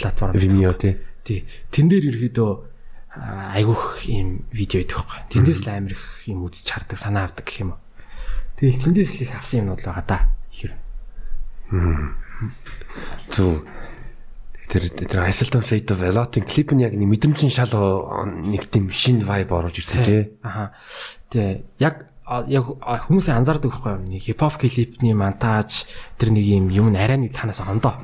[0.05, 1.01] платформ Vimeo тий.
[1.25, 1.49] Тий.
[1.73, 2.53] Тэн дээр ерөөдөө
[3.57, 5.33] айгүйх юм видео идэх байхгүй.
[5.33, 7.81] Тэндээс л амар их юм үзэж хардаг, санаа авдаг гэх юм уу.
[8.61, 10.21] Тэгэл тэндээс л их авсан юмнууд байгаа да.
[10.53, 10.73] Хэр.
[13.33, 13.65] Зүг
[14.69, 17.75] тэр тэр Айсалтан Сейдов Велотын клип нь яг нэг мэдрэмжийн шал
[18.27, 20.23] нэг тийм шин vibe оруулж ирсэн тий.
[20.43, 20.73] Аха.
[21.29, 22.09] Тэ яг
[22.49, 22.65] яг
[23.05, 24.09] хүмүүс анзаардаг байхгүй юу?
[24.09, 25.85] Нэг хипхоп клипний монтаж
[26.17, 28.01] тэр нэг юм юм арай нэг цаанаас ондоо.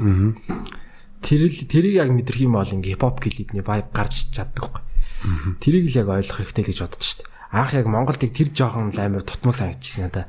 [1.24, 5.56] Тэр л тэрийг яг мэдрэх юм бол ингээ хипхоп клипний vibe гарч чаддаг байхгүй.
[5.64, 7.24] Тэрийг л яг ойлгох хэрэгтэй л гэж бодож штт.
[7.48, 10.28] Анх яг Монголд тэр жоохон амар тутмаг санагдчихсан надаа.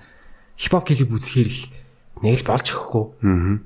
[0.55, 1.61] Хипхоп клип үзэхээр л
[2.23, 3.05] нэг л болж өгөхгүй.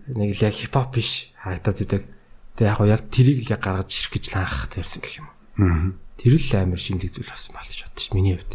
[0.09, 2.14] Нэг л яг хипхоп биш харагдаад идэг.
[2.55, 5.27] Тэгээ яг яг тэрийг л гаргаж ирэх гэж л анх зорьсон гэх юм.
[5.59, 5.91] Аа.
[6.15, 8.53] Тэр л амар шинэлэг зүйл болсон байна гэж бодчих миний хувьд.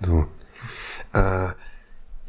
[0.00, 0.28] Тэгвэл
[1.12, 1.54] аа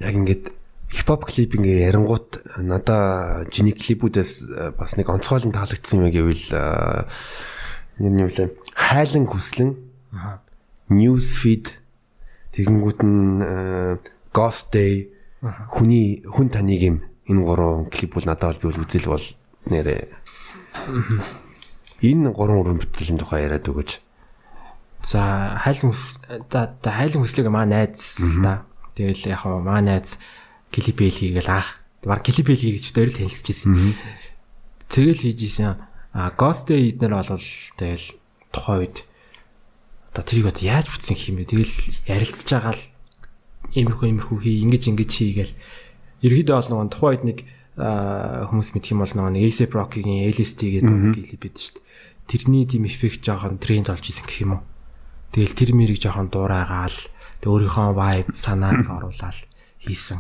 [0.04, 0.46] яг ингээд
[0.92, 6.46] хипхоп клип ингээ ярингуут надаа жиний клипүүдээс бас нэг онцгойлон таалагдсан юм гэвэл
[8.04, 9.72] юм юм лээ хайлан хүслэн
[10.92, 11.72] news feed
[12.52, 13.40] тэгэнгүүт нь
[14.36, 15.08] ghost day
[15.72, 16.98] хүний хүн таныг юм
[17.30, 19.26] энэ гурван клип бол надад бол үзэл бол
[19.72, 20.21] нэрээ
[22.02, 24.02] Энэ гурван өрөө бүтээлийн тухай яриад өгөөч.
[25.06, 25.94] За хайлан
[26.50, 28.66] за хайлан хүслийг маа найз л да.
[28.98, 30.18] Тэгэл яг маа найз
[30.74, 31.82] клипэл хийгээл аах.
[32.02, 33.94] Баг клипэл хий гэж дээр л хэлчихсэн.
[34.90, 35.78] Тэгэл хийжсэн.
[36.14, 37.30] А Ghost Day эднэр бол
[37.78, 38.06] тэгэл
[38.52, 38.98] тухайн үед
[40.12, 41.52] одоо тэрийг одоо яаж бүтсэн гэх юм бэ?
[41.56, 41.74] Тэгэл
[42.10, 42.84] ярилцж байгаа л
[43.72, 45.54] иймэрхүү иймэрхүү хий ингэж ингэж хийгээл
[46.28, 47.38] ерөөдөө бол нөгөө тухайн үед нэг
[47.80, 51.88] хүмүүс мэдх юм бол нөгөө ASAP Rocky-гийн LSD гэдэг клип байдаг шүү дээ.
[52.28, 54.64] Тэрний тийм эффект жоохон тренд болж исэн гэх юм уу.
[55.32, 56.98] Тэгэл тэр мэрийг жоохон дуурайгаал
[57.40, 59.40] тэг өөрийнхөө vibe санааг оруулаад
[59.80, 60.20] хийсэн.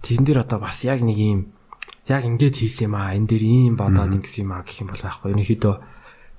[0.00, 1.52] Тэн дээр одоо бас яг нэг юм
[2.08, 3.12] яг ингэж хийсэн юм аа.
[3.20, 5.28] Энэ дээр ийм бодоод ингэсэн юм аа гэх юм бол байхгүй.
[5.36, 5.74] Ерөнхийдөө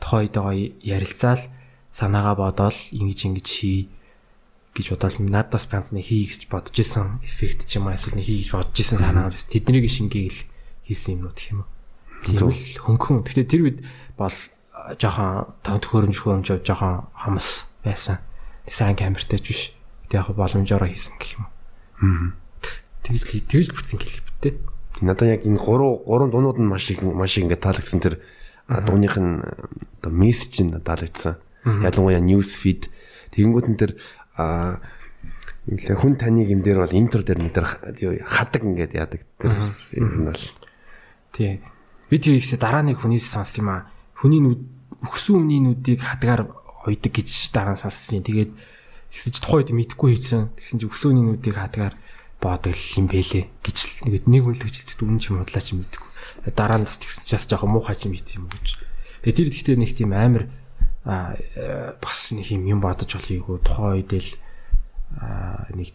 [0.02, 0.50] тохойдоо
[0.82, 1.42] ярилцаал
[1.94, 3.94] санаагаа бодоол ингэж ингэж хий
[4.74, 8.26] гэж бодоод надаас ганц нэг хий гэж бодож исэн эффект ч юм уу эсвэл нэг
[8.26, 10.41] хий гэж бодож исэн санаа нь тэднийг шингээгээл
[10.89, 11.69] хийсэн юмнууд гэх юм уу.
[12.26, 13.21] Тийм л хөнгөн.
[13.21, 13.80] Гэхдээ тэр үед
[14.17, 14.34] бол
[14.97, 18.17] жоохон тонт хөрөмж хөрөмж жоохон хамс байсан.
[18.65, 19.61] Сайн камертай ч биш.
[20.09, 21.45] Тэг яг боломжоор хийсэн гэх юм.
[22.01, 22.34] Аа.
[23.05, 24.57] Тэгж тэгж бүтсэн клиптэй.
[25.05, 28.24] Надаа яг энэ гурван гурван дуунууд нь маш их маш их ингээд таалагдсан тэр
[28.67, 29.43] дууных нь
[30.01, 31.38] оо мессеж нь таалагдсан.
[31.63, 32.88] Ялангуяа news feed
[33.36, 33.91] тэгэнгүүт нь тэр
[34.38, 34.80] а
[35.70, 39.54] хүн таныг юм дээр бол интро дээр нэг хадаг ингээд яадаг тэр
[39.96, 40.46] нь бол.
[41.32, 41.64] Тий.
[42.10, 43.88] Би тийгсээ дараа нэг хүнээс сонссон юм а
[44.20, 44.60] хүний нүд
[45.08, 46.52] өгсөн өмнөний нүдийг хадгаар
[46.84, 48.52] ойдаг гэж дараа нь сонссон тэгээд
[49.14, 51.96] тэгсэж тухайд мэдгүй хийсэн тэгсэн чи өгсөн өмнөний нүдийг хадгаар
[52.44, 53.78] боодог юм бэлээ гэж
[54.10, 56.10] нэг нэг үлдэж хэцүү дүн ч юм удлаа ч мэдгүй.
[56.52, 58.68] Дараа нь бас тэгсэн чи бас жоохон муухай юм хийсэн юм гэж.
[59.24, 60.52] Тэр ихтэй нэг тийм амар
[61.04, 64.30] бас нэг юм бодож болохгүй тухайн үед л
[65.76, 65.89] нэг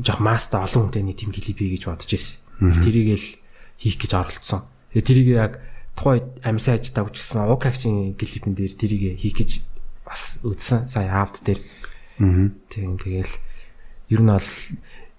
[0.00, 2.40] жоох маста олон хүнтэй нэг тийм клип хий гэж бодож ирсэн.
[2.80, 3.26] Тэрийг л
[3.76, 4.64] хийх гэж оролцсон.
[4.92, 5.52] Тэгээ тэрийг яг
[5.92, 9.50] тухайн амьсаа ажтаа үчсэн Укагчийн клипэн дээр тэрийг хийх гэж
[10.06, 10.88] бас үзсэн.
[10.88, 11.60] Сая аавд дээр.
[12.22, 12.48] Аа.
[12.70, 13.32] Тийм тэгэл
[14.08, 14.50] ер нь бол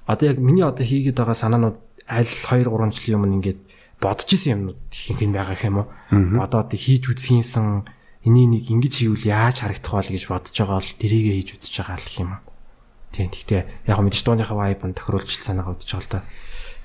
[0.08, 1.78] одоо яг миний одоо хийгээд байгаа санаанууд
[2.08, 3.60] аль 2 3 жилийн өмнө ингээд
[3.99, 5.88] бодож исэн юмнууд ихэнх нь байгаа юм уу?
[6.41, 7.86] Одоо одоо хийж үзхийнсэн
[8.26, 11.97] энийг нэг ингэж хийвэл яаж харагдах вэ гэж бодож байгаа бол дэрийгээ хийж үзэж байгаа
[12.01, 12.32] л юм.
[13.13, 13.30] Тийм.
[13.30, 16.21] Гэхдээ яг мэдээж дууныхаа vibe нь тохируулж санаагаа удаж байгаа л да.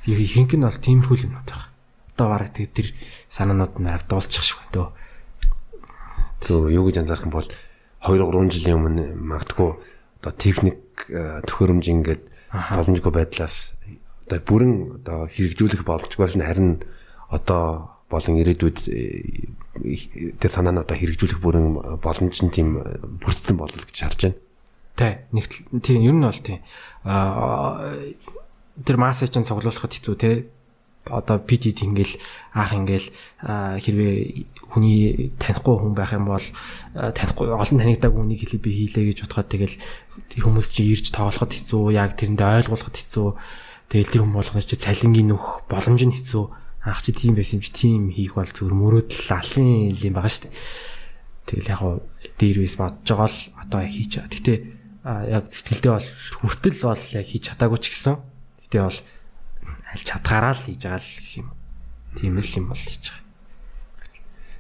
[0.05, 1.66] Тэгээ ихэнх нь бол тиймэрхүү юм байна.
[2.12, 2.88] Одоо бараг тэгээ тэр
[3.32, 4.93] санаанууд нь арга дуусчих шиг байна.
[6.45, 7.49] Төө юу гэж анзаарах юм бол
[8.05, 9.70] 2 3 жилийн өмнө магадгүй
[10.20, 12.22] одоо техник э, төхөөрөмж ингээд
[12.53, 13.72] боломжгүй байдлаас
[14.24, 16.80] одоо бүрэн одоо хэрэгжүүлэх боломжгүйс нь харин
[17.28, 18.78] одоо болон ирээдүйд
[19.81, 22.81] тэр санаа нь одоо хэрэгжүүлэх бүрэн боломж нь тийм
[23.20, 24.39] бүрдсэн болол гэж харж байна.
[24.97, 25.45] Тэ нэг
[25.81, 26.61] тийм ер нь бол тийм.
[27.05, 28.05] Аа
[28.85, 30.49] тэр масс чинь цуглуулахад хэцүү те.
[31.09, 32.20] Одоо PTT ингээл
[32.53, 33.09] аах ингээл
[33.41, 34.14] хэрвээ
[34.68, 36.45] хүний танихгүй хүн байх юм бол
[36.93, 39.76] танихгүй олон танигдаг хүнийг хэлээ би хийлээ гэж бодоход тэгэл
[40.45, 43.28] хүмүүс чи ирж тоглоход хэцүү яг тэрэндээ ойлгуулахад хэцүү.
[43.89, 47.64] Тэгэл тэр хүн болгоно чи цалингийн нөх боломж нь хэцүү ах чи тийм байсан юм
[47.64, 50.55] чи тийм хийх бол зүгээр мөрөөдөл алсын юм байгаа шүү дээ.
[51.51, 51.95] Тэгэл яг хуу
[52.41, 54.33] дээрээс бодож байгаа л одоо хийж байгаа.
[54.33, 54.55] Гэтэ
[55.05, 56.09] яг сэтгэлдээ бол
[56.41, 58.16] хүртэл бол яг хийж чадаагүй ч гэсэн.
[58.64, 58.99] Гэтэ бол
[59.93, 61.49] аль чадгаараа л хийж байгаа л гэх юм.
[62.16, 63.28] Тийм л юм бол хийж байгаа.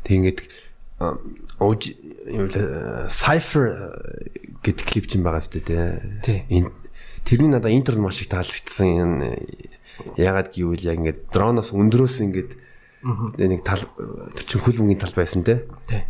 [0.04, 0.40] Тэг ингээд
[1.60, 1.82] ууж
[2.28, 2.56] юу л
[3.08, 3.66] cipher
[4.60, 6.44] гэдэг клип ч юм байгаа шүү дээ.
[6.52, 6.68] Энэ
[7.24, 9.24] тэрний надаа интернет маш их таалагдсан.
[10.16, 12.50] Ягаад гэвэл яг ингээд дроноос өндрөөс ингээд
[13.40, 13.84] нэг тал
[14.36, 15.64] тэр чин хөл мөнгөний тал байсан те.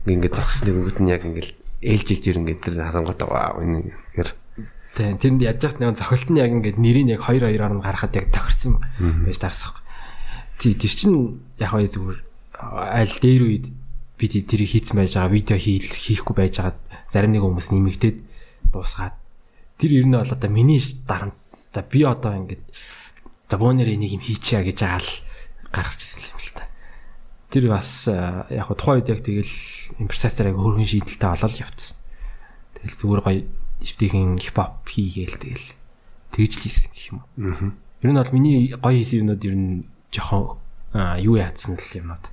[0.06, 4.30] Ингээд зогсныг өнгөт нь яг ингээд ээлж ээлж ингээд тэр харангуйта ваа энэ гэр
[4.90, 8.18] Тийм тэнд яаж яхад нэг зохиолт нь яг ингээд нэрийг яг 2 2-оор нь гаргахад
[8.18, 9.78] яг тохирсон байж таарсах.
[10.58, 12.20] Тий тэр чин яг хаа зүгээр
[12.58, 13.66] аль дээр үед
[14.18, 16.74] бид тэрийг хийцэн байж байгаа видео хийх хийхгүй байж байгаа
[17.08, 18.18] зарим нэг хүмүүс нэмэгдээд
[18.74, 19.14] дуусгаад
[19.78, 21.38] тэр ер нь бол одоо миний дарамт
[21.72, 22.60] та би одоо ингээд
[23.50, 25.10] За бөөнөр энийг юм хийчихье гэж аал
[25.74, 26.70] гаргаж ирсэн юм л та.
[27.50, 29.54] Тэр бас яг хуу тухайн үед яг тэгэл
[29.98, 31.98] импресацаар яг хөргөн шийдэлтэй олол явцсан.
[32.78, 33.40] Тэгэл зүгээр гоё
[33.82, 35.66] дэвтийн хипхоп хийгээл тэгэл
[36.30, 37.74] тэгж л хийсэн гэх юм уу.
[38.06, 39.82] Ер нь бол миний гоё хийсэн юмнууд ер нь
[40.14, 40.62] жоохон
[41.18, 42.24] юу яатсан л юмнууд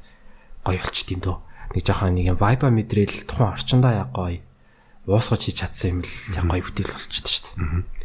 [0.61, 1.37] гоё болчт юм дөө.
[1.73, 4.45] Нэг жоохон нэг юм вайба мэдрэл тухайн орчиндаа яг гоё
[5.09, 7.97] уусгаж хийж чадсан юм л яг гоё бүтээл болчт шүү дээ.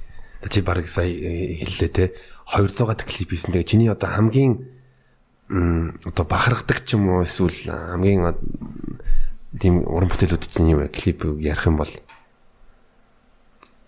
[0.49, 2.05] Чи баг сая э, хэллээ те
[2.51, 3.53] 200 гад клип хийсэн.
[3.53, 4.67] Тэгээ чиний одоо хамгийн
[5.53, 8.35] одоо бахархдаг ч юм уу эсвэл хамгийн
[9.61, 10.89] тийм уран бүтээлүүд чинь юу вэ?
[10.89, 11.93] Клип ярих юм бол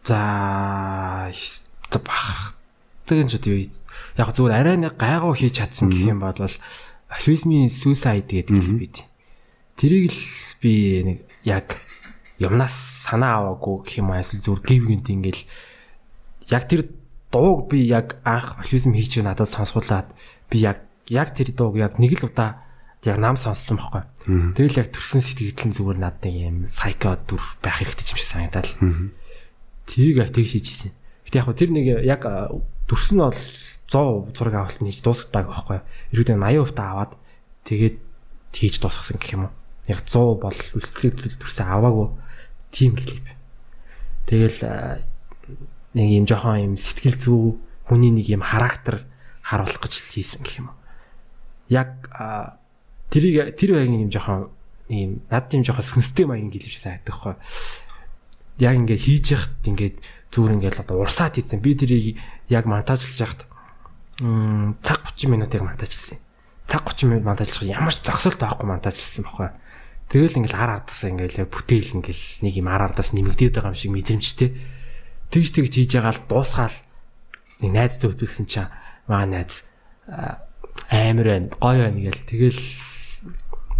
[0.05, 1.33] за
[1.89, 3.73] бахархдаг нь ч үгүй
[4.21, 8.97] яг зүгээр арай нэг гайгүй хийж чадсан гэх юм бол альвизмын suicide гэдэг клип бид.
[9.81, 10.21] Тэрийг л
[10.61, 11.81] би нэг яг
[12.37, 12.75] юмнаас
[13.09, 15.43] санаа аваагүй гэх юм эсвэл зүгээр гів гинт ингээл
[16.53, 16.93] яг тэр
[17.35, 20.07] дууг би яг анх альвизм хийж надад сонсгуулад
[20.47, 22.63] би яг яг тэр дууг яг нэг л удаа
[23.03, 24.55] яг нам сонссон байхгүй.
[24.55, 28.71] Тэгэл яг төрсэн сэтгэл нь зүгээр надад юм сайко дүр байх хэрэгтэй юм шиг санагдал.
[29.91, 30.93] Тэрийг яг тэгж хийж ийсэн.
[31.27, 32.23] Гэтэ яг тэр нэг яг
[32.87, 33.41] төрсөн нь бол
[33.91, 35.79] 100 зураг авалт хийж дуусгадаг байхгүй.
[36.15, 37.13] Ерөөдөө 80% та аваад
[37.69, 37.97] тэгээд
[38.55, 39.53] хийж дуусгасан гэх юм уу.
[39.91, 42.09] Яг 100 бол үлдлэгдэл төрсөн аваагүй
[42.73, 43.27] тийм клип.
[44.25, 45.05] Тэгэл
[45.95, 47.43] нэг юм жоохон юм сэтгэл зүй
[47.87, 49.07] хүний нэг юм характер
[49.43, 50.69] харуулах гэж хийсэн гэх юм.
[51.71, 52.11] Яг
[53.11, 54.51] тэрийг тэр байгийн юм жоохон
[54.89, 57.35] ийм над тийм жоохон сүнстэй маягийн гэлж сайдаг байхгүй.
[58.61, 59.97] Яг ингээд хийж яхад ингээд
[60.35, 62.19] зүгээр ингээд одоо урсаад ийцэн би тэрийг
[62.51, 63.47] яг монтажлж яхад
[64.19, 66.19] цаг 30 минутыг монтажлсан.
[66.69, 69.51] Цаг 30 минут монтажлах ямар ч зогсолт байхгүй монтажлсан байхгүй.
[70.09, 73.93] Тэгэл ингээл ар ардаас ингээл бүтээл ингээл нэг юм ар ардаас нэмэгдээд байгаа юм шиг
[73.93, 74.51] мэдрэмжтэй.
[75.35, 76.79] Тэгж тэгж хийж байгаа л дуусгаал
[77.59, 78.71] нэг найзтай үзүүлсэн чинь
[79.11, 79.67] маа найз
[80.87, 82.63] амар байна гоё байна гээл тэгэл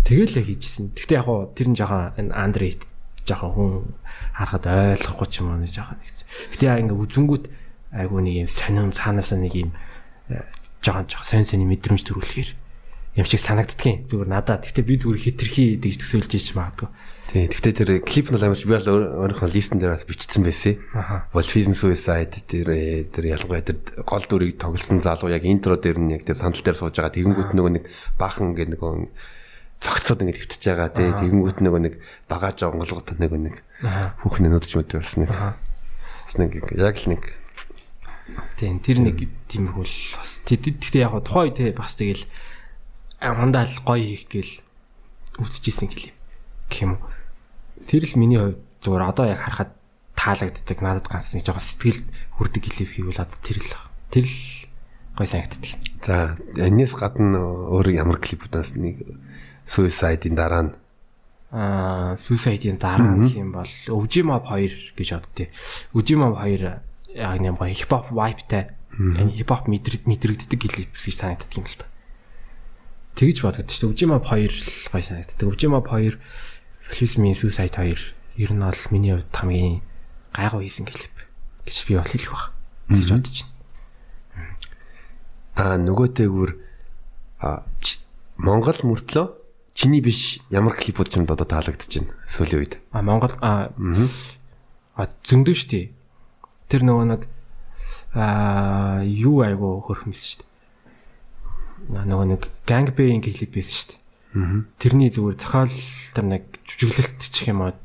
[0.03, 0.91] тэгэл яг хийжсэн.
[0.99, 2.83] Гэхдээ яг хуу тэр нь жоохон энэ андрейт
[3.23, 3.73] жоохон хүн
[4.35, 4.67] харахад
[4.99, 6.11] ойлгохгүй ч юм уу жоохон нэг.
[6.59, 7.45] Гэтэ яа ингээ үзэнгүүт
[7.95, 9.71] айгу нэг юм сонин цаанаасаа нэг юм
[10.83, 12.51] жоохон жоохон сонь сонь мэдрэмж төрүүлэхээр
[13.15, 14.67] юм шиг санагддгийн зүгээр надад.
[14.67, 16.91] Гэтэ би зүгээр хитрхи гэж төсөөлж ич магадгүй.
[17.33, 17.49] Тийм.
[17.49, 18.91] Гэтэ тэр клип нь амар би бол
[19.25, 20.77] өөрийнхөө листен дээр бас бичсэн байсан.
[21.33, 22.69] Wolfism Suicide тэр
[23.09, 26.79] тэр ялангуяа тэр гол дүрийг тоглосон залуу яг интро дээр нь яг тэр сандал дээр
[26.79, 27.17] сууж байгаа.
[27.17, 27.85] Тэгэнгүүт нөгөө нэг
[28.21, 28.93] баахан ингээ нөгөө
[29.85, 31.95] цогцоод ингэ твтж байгаа тий тэгэнгүүт нөгөө нэг
[32.29, 33.57] багаж онголгот нөгөө нэг
[34.25, 35.33] хүүхний нүдч мэд байсан нэг.
[35.35, 37.23] Бас нэг яг л нэг
[38.57, 39.21] Тийм тэр нэг
[39.53, 42.25] тиймэрхүү л бас тэгтээ яг тухай тий бас тэгэл
[43.21, 44.55] амандаа л гоё хийх гээл
[45.45, 46.14] үтчихсэн гэлээ.
[46.69, 47.03] Гэх юм уу.
[47.89, 49.71] Тэр л миний хувьд зүгээр одоо яг харахад
[50.15, 52.01] таалагддаг надад ганц нэг жоохон сэтгэл
[52.39, 53.71] хүрдэг гэлээ хийвэл одоо тэр л
[54.09, 54.39] тэр л
[55.17, 55.73] гоё санагддаг.
[56.05, 57.41] За энэс гадна
[57.73, 59.05] өөр ямар клипүүдээс нэг
[59.65, 60.73] Suicide-ийн дараа нь
[61.53, 65.49] аа Suicide-ийн дараа гэх юм бол Өвжимав 2 гэж боддتي.
[65.93, 68.73] Өвжимав 2 яг нэг хипхоп vibe-тай.
[68.95, 71.87] Хипхоп мэдрэгддэг клип гэж санагддаг юм л та
[73.15, 73.91] тэгж бодоод шүү дээ.
[73.95, 74.59] Өвжимап 2 л
[74.91, 75.47] гой санагддаг.
[75.47, 76.19] Өвжимап 2
[76.95, 77.99] Флисмийн Suicide 2
[78.39, 79.83] ер нь бол миний хувьд хамгийн
[80.31, 81.15] гайгүй хийсэн клип
[81.67, 82.45] гэж би бол хэлэх баг.
[82.89, 84.55] гэж бодож байна.
[85.59, 86.51] Аа нөгөөтэйгүр
[88.39, 89.27] Монгол мөртлөө
[89.75, 92.75] чиний биш ямар клипүүд ч юм одоо таалагдаж байна сүүлийн үед.
[92.95, 93.75] А Монгол а
[94.95, 95.91] а зөндөө штий.
[96.71, 97.23] Тэр нөгөө нэг
[98.15, 100.47] а юу айгу хөрхмэс штий
[101.89, 104.01] нөгөө нэг Gangbang клип байсан дээ.
[104.35, 105.75] Тэрний зүгээр зохиол
[106.11, 107.79] тэр нэг жүжиглэлт чих юм аа.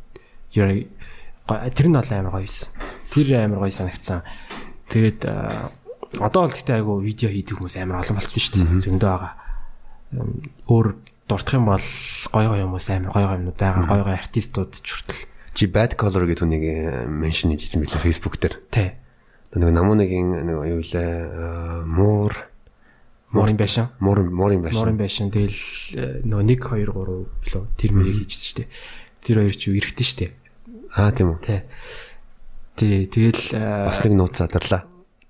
[0.49, 2.73] Тэр нь бол амар гоё байсан.
[3.13, 4.25] Тэр амар гоё санагдсан.
[4.89, 5.29] Тэгээд
[6.17, 8.81] одоо бол гэхдээ айгу видео хийдэг хүмүүс амар олон болсон шүү дээ.
[8.81, 9.33] Зөндөө байгаа.
[10.65, 10.87] Өөр
[11.29, 11.85] дуртах юм бол
[12.33, 13.85] гоё гоё хүмүүс амар гоё гоё юмнууд байгаа.
[13.85, 15.21] Гоё гоё артистууд ч хүртэл.
[15.53, 16.65] Чи Bad Color гэдэг хүнийг
[17.13, 18.57] меншн хийжсэн билээ Facebook дээр.
[18.73, 18.97] Тий.
[19.53, 22.33] Нэг намууныгийн нэг юу лээ муур
[23.31, 23.87] Морин байшин.
[23.99, 24.79] Морин морин байшин.
[24.79, 25.53] Морин байшин тэгэл
[25.93, 28.69] э, нөгөө 1 2 3 лөө тэр мэрийг хийжсэн шүү дээ.
[29.21, 30.31] Тэр хоёр ч юу эрэхтэн шүү дээ.
[30.97, 31.39] Аа тийм үү.
[31.45, 31.61] Тий.
[32.73, 34.81] Тий тэгэл э, бас нэг нууц задарлаа.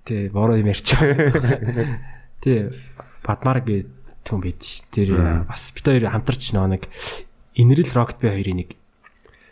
[0.08, 0.96] Тий бороо юм ярьч.
[2.40, 2.72] Тий
[3.20, 3.92] Батмар гэдэг
[4.24, 4.64] хүн байд.
[4.96, 6.84] Тэр э, бас бит хоёр хамтарч нөгөө нэг
[7.60, 8.80] Инрэл Rocket Bay хоёрын нэг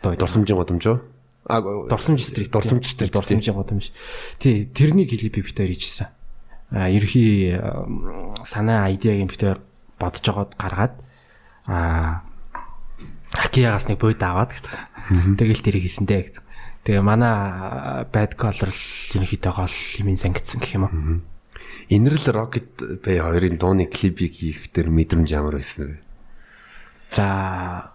[0.00, 1.04] дурсамжийн гудамж уу?
[1.44, 3.92] А дурсамж стрит дурсамж стрит дурсамжийн гудамж.
[4.40, 6.16] Тий тэрний клипийг бит хоёр хийжсэн
[6.72, 7.56] ерхий
[8.44, 9.60] санаа айдиагийн битээр
[9.98, 10.94] бодож жогоод гаргаад
[11.66, 12.22] а
[13.32, 15.38] хакиягаас нэг бод аваад гэдэг.
[15.40, 16.44] Тэгэл тэрийг хийсэндээ гэдэг.
[16.84, 21.20] Тэгээ манай bad color ерөнхийдөө гол юм сангидсан гэх юм уу.
[21.88, 25.96] Инрэл Rocket Bay хоёрын дууны клипийг хийх дээр мэдрэмж ямар байсан бэ?
[27.16, 27.92] За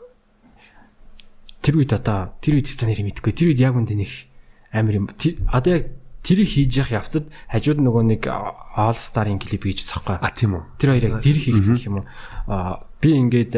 [1.61, 3.33] тэр үед одоо тэр үед та нэр мэдгүй.
[3.33, 4.11] Тэр үед яг үндэ нэг
[4.73, 5.05] амар юм.
[5.53, 5.85] Одоо яг
[6.23, 10.17] тэрийг хийж явах явцад хажууд нөгөө нэг All Star-ын клип хийж цахгүй.
[10.17, 10.63] А тийм үү.
[10.79, 12.05] Тэр хоёр яг зэрэг хийсэн юм уу.
[12.47, 13.53] А би ингээд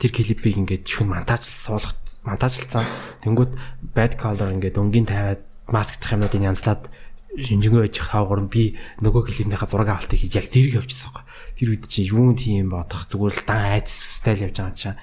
[0.00, 1.94] тэр клипийг ингээд шүн монтажл суулгах
[2.24, 2.84] монтажлцсан.
[3.22, 3.52] Тэнгүүт
[3.92, 6.88] Bad Color ингээд өнгийн тавиад маскдах юмнуудыг янзлаад
[7.36, 11.24] шинжэнгөө байж хаагур би нөгөө клипнийхаа зураг авалтыг хийж яг зэрэг явчихсан байхгүй.
[11.60, 14.98] Тэр үед чи юун тийм бодох зүгээр л дан айц стайл явж байгаа юм чинь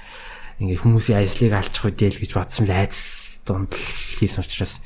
[0.66, 2.96] ингээд хүмүүсийн ажлыг алчих үедээ л гэж бодсон л айц
[3.46, 3.72] дунд
[4.18, 4.82] хийсэн учраас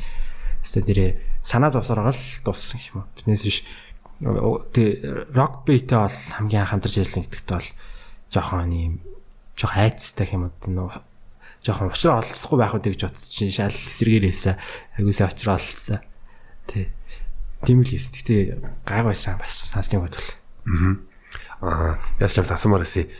[0.67, 1.11] өстө нэрээ
[1.49, 3.09] санаа зовсороо л дууссан юм.
[3.17, 3.65] Тэрнээс биш
[4.21, 7.69] тэг рок битээ бол хамгийн хамтарч ажиллана гэдэгт бол
[8.29, 8.93] жоохон юм
[9.57, 10.93] жоохон айцтай юм уу
[11.65, 14.55] жоохон уучраа олцохгүй байх үү гэж бодсон чинь шал эсэргээрээсээ
[15.01, 15.99] агуулсаа уучраа олцсон.
[16.69, 16.87] Тэ.
[17.65, 18.13] Тийм л хийс.
[18.15, 20.29] Гэтэ гайгүйсан бас хаасны бодвол.
[20.69, 20.95] Аа.
[21.59, 23.11] Аа, яс чамд асуумаар эсэ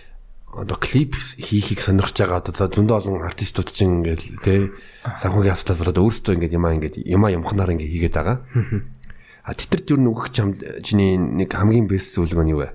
[0.54, 4.62] одоо клип хийхийг сонирхож байгаа одоо зөндөө олон артистууд чинь ингээл тий
[5.06, 8.38] санхүүгийн асуудал болоод өөрсдөө ингээд юмаа ингээд юмаа юмхнаар ингээд хийгээд байгаа.
[9.46, 12.70] А тэтэрт юу нөгөх чам чиний нэг хамгийн бэст зөвлөгөө нь юу вэ?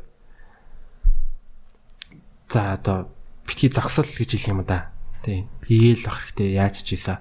[2.50, 3.10] За одоо
[3.42, 4.94] битгий зогсол гэж хэлэх юм да.
[5.26, 5.50] Тий.
[5.66, 7.18] Хийгээл ах хэрэгтэй яаж ч ийсэ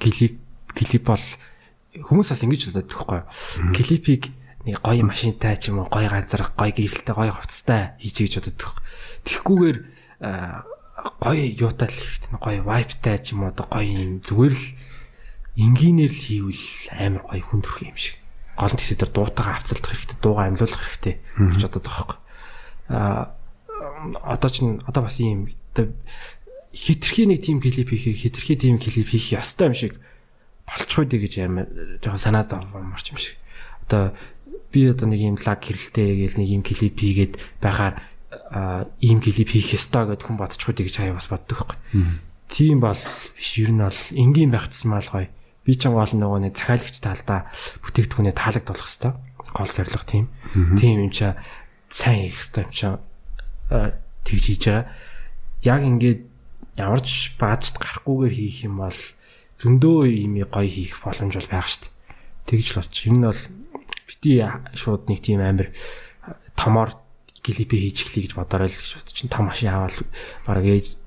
[0.00, 0.40] клип
[0.72, 1.24] клип бол
[2.00, 3.72] хүмүүс бас ингэж боддог байхгүй юу?
[3.76, 4.22] Клипийг
[4.66, 8.82] нэг гоё машинтай ч юм уу гоё газар гоё гэрэлтэй гоё хувцастай хийж гэж боддог.
[9.26, 9.78] Тэгхгүйгээр
[11.20, 14.66] гоё юутай л хэрэгтэй гоё вайптай ч юм уу гоё юм зүгээр л
[15.56, 16.64] энгийнээр л хийвэл
[16.94, 18.16] амар гоё хүндрэх юм шиг.
[18.56, 22.18] Гол нь тэгсээр дуутайгаа авцалдах хэрэгтэй, дуугаа амьлуулах хэрэгтэй гэж боддог байхгүй.
[22.92, 23.36] Аа
[24.24, 25.92] одоо ч одоо бас ийм одоо
[26.72, 29.94] хитрхи нэг тим клип хийхийг хитрхи тим клип хийх ёстой юм шиг
[30.68, 31.66] болчихгүй дээ гэж амар
[32.00, 33.36] жоохон санаа зовморч юм шиг.
[33.88, 34.12] Одоо
[34.72, 38.00] би одоо нэг юм лаг хэрэлтэй гээл нэг юм клип хийгээд байхаар
[39.00, 41.78] ийм клип хийх ёстой гэд хүн бодчихгүй гэж хаяа бас боддог байхгүй.
[42.46, 42.98] Тийм бол
[43.34, 45.28] биш ер нь бол энгийн байх тусмаа л гоё.
[45.66, 47.50] Би ч гол нөгөө нэг захиалагч талдаа
[47.82, 49.12] бүтээгдэхүүнээ таалагдуулах ёстой.
[49.50, 50.30] Гол зорилго тийм.
[50.78, 51.34] Тийм юм чаа
[51.90, 52.94] сайн хийх ёстой юм чаа
[54.22, 54.86] тэгж хийж байгаа.
[55.66, 56.20] Яг ингээд
[56.78, 59.00] ямар ч баажд гарахгүйгээр хийх юм бол
[59.58, 61.94] зөндөө юм гоё хийх боломж бол шүү дээ.
[62.46, 63.06] Тэгж л болчих.
[63.10, 63.42] Энэ нь бол
[64.06, 64.30] бити
[64.76, 65.74] шууд нэг тийм амир
[66.54, 66.94] томоор
[67.46, 69.94] клипи хийж эхлэе гэж бодорой л гэж бод чинь том машин аваад
[70.42, 70.98] баг ээж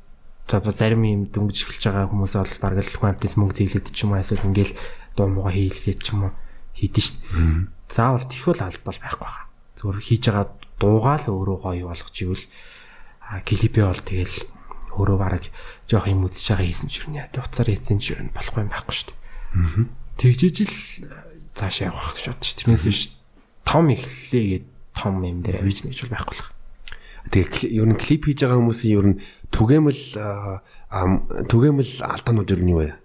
[0.50, 4.24] зарим юм дөнгөж эхэлж байгаа хүмүүс бол баг л хамтас мөнгө зээлээд ч юм уу
[4.24, 4.74] эсвэл ингээл
[5.14, 6.34] дуу муугаа хийлгээд ч юм уу
[6.74, 7.18] хийдэж шít.
[7.92, 9.46] Заавал тэх бол албал байхгүй байгаа.
[9.78, 10.48] Зүгээр хийж байгаа
[10.80, 12.46] дуугаа л өөрөө гоё болгож ивэл
[13.46, 14.36] клипи бол тэгэл
[14.98, 15.46] өөрөө бараг
[15.86, 17.30] жоох юм үзэж байгаа хийсэн ч юм яа.
[17.30, 19.20] Уцаар хийсэн ч юм болохгүй юм байхгүй дээ.
[20.18, 20.76] Тэгжиж л
[21.54, 22.66] цаашаа явах гэж шүү.
[22.66, 23.02] Тэрнээс биш
[23.68, 24.66] том эхлэлээ гээд
[25.00, 26.52] том юм дээр авиж нэгж байхгүй л.
[27.32, 29.20] Тэгээ ер нь клип хийж байгаа хүмүүсийн ер нь
[29.56, 30.04] түгээмэл
[31.48, 33.00] түгээмэл алдаанууд ер нь юу вэ?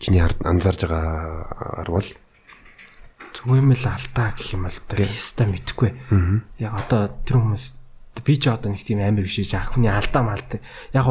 [0.00, 2.08] Чиний анзаарж байгаа бол
[3.36, 5.90] түгээмэл алдаа гэх юм бол одоо яста мэдхгүй.
[6.64, 7.64] Яг одоо тэр хүмүүс
[8.24, 10.50] би ч одоо нэг тийм амар биш яах хүний алдаа малд.
[10.96, 11.04] Яг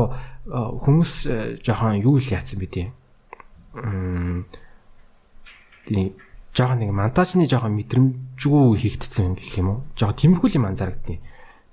[0.50, 2.90] хүмүүс э, жоохон юу л яатсан бэ тийм.
[5.86, 6.16] Тийм
[6.54, 9.80] жоохон нэг монтажны жоохон мэдрэмжгүй хийгдсэн гэх юм уу?
[9.98, 11.20] Жоохон тэмхүүл юм анзаарагдтiin.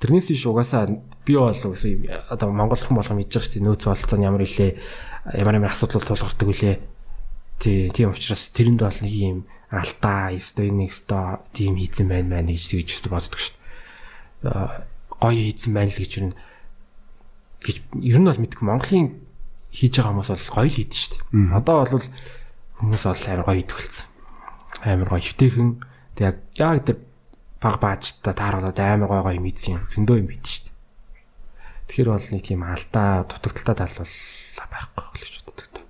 [0.00, 3.66] Тэрнээс биш угаасаа би бол гэсэн одоо Монгол хүн болгоо мэдж байгаа шүү дээ.
[3.68, 4.72] Нөөц болцоо ямар илээ
[5.36, 6.80] ямар ямар асуудал тулгардаг үлээ.
[7.60, 12.56] Тий, тийм учраас тэрэнд бол нэг юм алдаа, ёстой нэг ёстой тийм хийцэн байна байна
[12.56, 13.52] гэж тэгж өстө боддог шүү
[14.48, 14.80] дээ.
[15.20, 16.32] Гоё хийцэн байна л гэж юу
[17.60, 19.12] гэж ер нь бол мэдгүй Монголын
[19.68, 21.52] хийж байгаа хүмүүс бол гоё л хийдэж шүү дээ.
[21.52, 22.00] Одоо бол
[22.80, 24.09] хүмүүс бол амар гоё идвэлцсэн
[24.84, 25.70] амар гоё хөвтэйхэн
[26.16, 26.98] тэг яг тэр
[27.60, 30.74] баг баажтай тааруулаад амар гоё гоё мэдсэн зөндөө юм бит шүү дээ.
[31.90, 34.14] Тэгэхээр бол нэг тийм алдаа дутагдaltaй тал бол
[34.72, 35.84] байхгүй гэж боддог.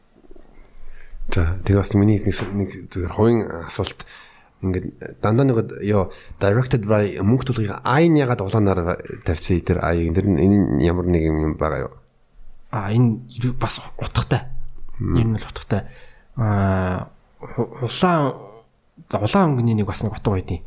[1.31, 4.03] За тэгээ бас миний нэг нэг зүгээр хувийн асуулт
[4.67, 6.11] ингээд дандаа нэг ёо
[6.43, 11.55] directed by мөнгө тулгыг айн ягаад улаанаар тавьсан тэр аяг энэ энэ ямар нэг юм
[11.55, 11.95] байгаа юу?
[12.75, 14.51] А энэ бас утгатай.
[14.99, 15.87] Энэ л утгатай.
[16.37, 17.09] А
[17.41, 18.50] улаан
[19.19, 20.63] улаан өнгөний нэг бас нэг утга байдیں۔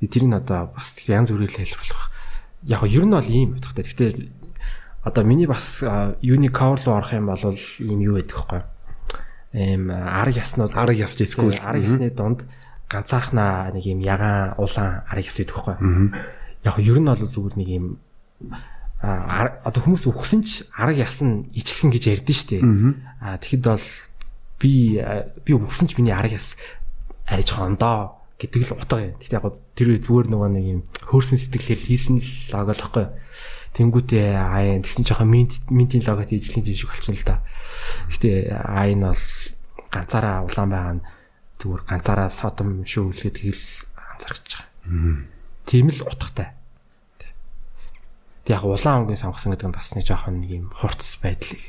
[0.00, 2.04] Тэрийг одоо бас янз бүрээр хэлбэлэх.
[2.64, 3.84] Яг нь ер нь бол ийм бодохтой.
[3.84, 4.12] Гэхдээ
[5.04, 5.84] одоо миний бас
[6.22, 7.42] юуны cover руу орох юм бол
[7.78, 8.64] ийм юу байдаг вэ?
[9.52, 12.44] Эм арга яснууд арга яс эсвэл арга ясны дунд
[12.88, 15.74] ганцаархнаа нэг юм ягаан улаан арга яс байдаг вэ?
[16.64, 17.70] Яг ер нь бол зүгээр нэг
[19.02, 22.58] а одоо хүмүүс өгсөн ч арга ясан ичлхэн гэж ярьдэн штэ.
[23.20, 23.86] А тэгэхэд бол
[24.58, 24.98] би
[25.44, 26.56] би өгсөн ч миний арга яс
[27.26, 29.16] ариж хондоо гэдэг л утга юм.
[29.18, 33.06] Гэхдээ яг тэр зүгээр нөгөө нэг юм хөөрсөн сэтгэлээр хийсэн л лого л байхгүй.
[33.76, 37.40] Тэнгүүтээ аа тэгсэн жоохон минт минтийн логот ижлэх юм шиг болчихсон л да.
[38.72, 39.24] Аа энэ бол
[39.92, 41.04] ганцаараа улаан байгаа нь
[41.60, 43.64] зүгээр ганцаараа содом шүү үлгээд тэгэл
[43.96, 44.68] анзаарч байгаа.
[45.64, 46.52] Тийм л утгатай.
[48.44, 51.62] Тэг яг улаан өнгийн сонгосон гэдэг нь бас нэг жоохон нэг юм хурц байдлыг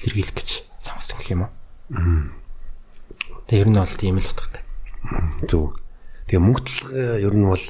[0.00, 0.48] илэрхийлэх гэж
[0.80, 1.52] сонгосон гэх юм уу.
[3.46, 4.63] Тэг ер нь бол тийм л утгатай.
[5.48, 5.76] Зөв.
[6.28, 6.88] Тэгээ мөнгөтлөг
[7.20, 7.64] ер нь бол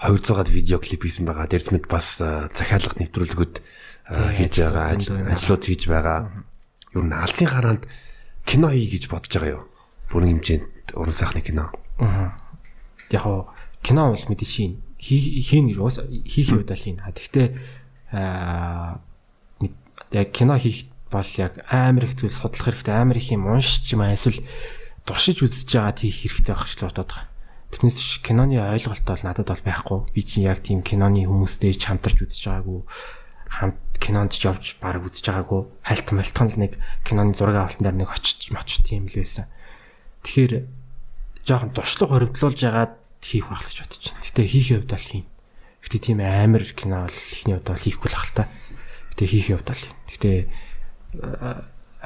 [0.00, 1.46] 200-аад видео клип хийсэн байгаа.
[1.46, 3.54] Дэрд мэд бас захиалга нэвтрүүлгүүд
[4.10, 6.32] хийж байгаа, ажлууд хийж байгаа.
[6.96, 7.84] Ер нь алсын хараанд
[8.42, 9.64] кино хий гэж бодож байгаа юу?
[10.10, 11.70] Бүрэн хэмжээнд уран сайхны кино.
[12.02, 12.34] Аа.
[13.12, 14.82] Яг хоо кино бол мэдээ хийн.
[14.98, 16.98] Хийн уус хийх үед л хийн.
[16.98, 17.48] Гэхдээ
[18.10, 18.98] аа
[20.10, 24.02] яг кино хийх бол яг амар их зүйл судлах хэрэгтэй, амар их юм уншиж юм
[24.02, 24.42] эсвэл
[25.10, 27.10] дуршиж үзэж байгаа тийх хэрэгтэй байх ч л бодоод.
[27.74, 29.98] Тэрнээс биш киноны ойлголт бол надад бол байхгүй.
[30.14, 32.86] Би чинь яг тийм киноны хүмүүстэй хамтарч үзэж байгаагүй
[33.50, 35.62] хамт кинонд ч явж баг үзэж байгаагүй.
[35.82, 39.50] Хальт малтхан л нэг киноны зураг авалтан дээр нэг очиж моч тийм л байсан.
[40.22, 40.70] Тэгэхээр
[41.44, 44.22] жоохон дуршлаг хоригдлуулж ягаад хийх байх гэж бодож байна.
[44.22, 45.26] Гэтэ хувьд бол хийн.
[45.82, 48.44] Гэтэ тийм амар кино бол ихний бол хийхгүй л хал та.
[49.12, 49.84] Гэтэ хийхийн хувьд бол.
[50.14, 50.30] Гэтэ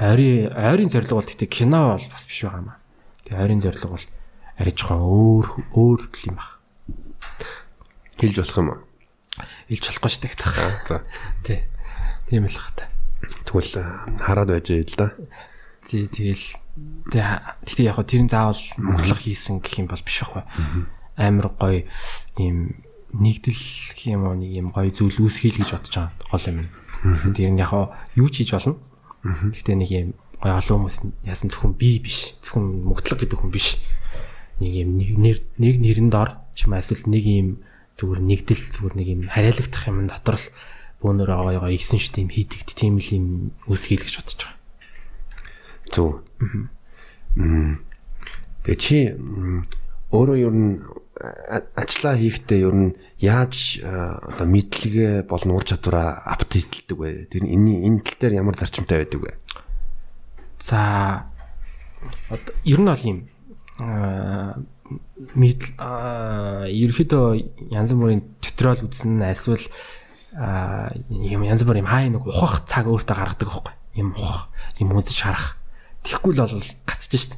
[0.01, 2.79] ойрын ойрын зорилго бол гэтэ кино бол бас биш байгаа маа.
[3.25, 4.07] Тэгээ ойрын зорилго бол
[4.61, 6.55] арай жоохон өөр өөр юм байна.
[8.21, 8.81] Хэлж болох юм уу?
[9.69, 10.35] Хэлж болохгүй шүү дээ.
[10.87, 11.03] За.
[11.43, 11.61] Тий.
[12.29, 12.87] Тийм л хата.
[13.49, 13.73] Тэгвэл
[14.21, 15.17] хараад байж л да.
[15.89, 16.45] Тий тэгэл
[17.11, 20.45] тэгээ яг хөө тэрэн заавал монголох хийсэн гэх юм бол биш байхгүй.
[21.19, 21.85] Амар гоё
[22.41, 23.55] ийм нэгдэл
[23.95, 26.59] гэх юм уу нэг юм гоё зүйл үүсгэл гэж бодож байгаа гол юм.
[27.37, 27.73] Тэр нь яг
[28.17, 28.81] юу ч хийж болно.
[29.23, 30.09] Гэхдээ нэг юм
[30.45, 32.37] гоё олон хүмүүс яасан зөвхөн би биш.
[32.45, 33.81] Зөвхөн мөгтлөг гэдэг хүн биш.
[34.61, 37.49] Нэг юм нэр нэг нэрэн дор ч юм эсвэл нэг юм
[37.97, 40.47] зүгээр нэгдэл зүгээр нэг юм хариалагдах юм дотор л
[41.01, 43.27] бөөнөр аваа яга игсэн шүү дээ юм хийдэг тийм л юм
[43.73, 44.61] үсгийл гэж бодож байгаа.
[45.89, 46.11] Зөв.
[48.69, 49.17] Тэгээ чи
[50.13, 50.85] өөрөө ер нь
[51.73, 57.33] ажиллаа хийхдээ ер нь яаж одоо мэдлэгээ болон ур чадвараа апдейтлдэг вэ?
[57.33, 59.33] Тэр энэ энэ тал дээр ямар зарчимтай байдаг вэ?
[60.65, 61.29] За
[62.65, 63.19] ер нь бол юм
[65.79, 67.27] ерөөхдөө
[67.73, 69.69] янз бүрийн туториал үзсэн эсвэл
[71.11, 74.49] юм янз бүр юм хаа нэг ухах цаг өөртөө гаргадаг байхгүй юм ухах
[74.81, 75.61] юм үзэж харах
[76.05, 77.33] Тэгхгүй л бол гацж шít.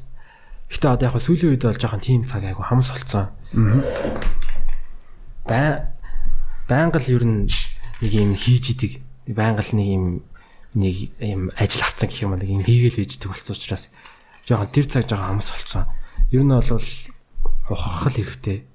[0.67, 3.31] Гэтэ одоо яг сүүлийн үед бол жоохон тийм цаг айгу хамс болцсон.
[5.47, 5.87] Бай
[6.67, 7.47] байнга л ер нь
[8.03, 8.99] нэг юм хийж идэг.
[9.31, 10.05] Байнга л нэг юм
[10.77, 13.89] нэг юм ажил авцсан гэх юм нэг юм хийгээл bijдэг болсон учраас
[14.45, 15.85] жоохон тэр цаг жоохон хамс болцсон.
[16.31, 16.85] Ер нь бол
[17.73, 18.69] ухах л хэрэгтэй.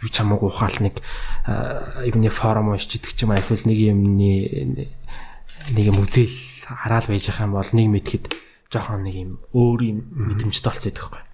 [0.00, 0.98] Юу ч хамаагүй ухаал нэг
[2.08, 4.88] юмны форум уншиж идэг ч юм эсвэл нэг юмны
[5.72, 6.32] нэг юм үзэл
[6.66, 8.24] хараал байж байгаа юм бол нэг мэдхэд
[8.72, 11.24] жоохон нэг юм өөр юм мэдрэмжтэй болцоод байгаа байхгүй.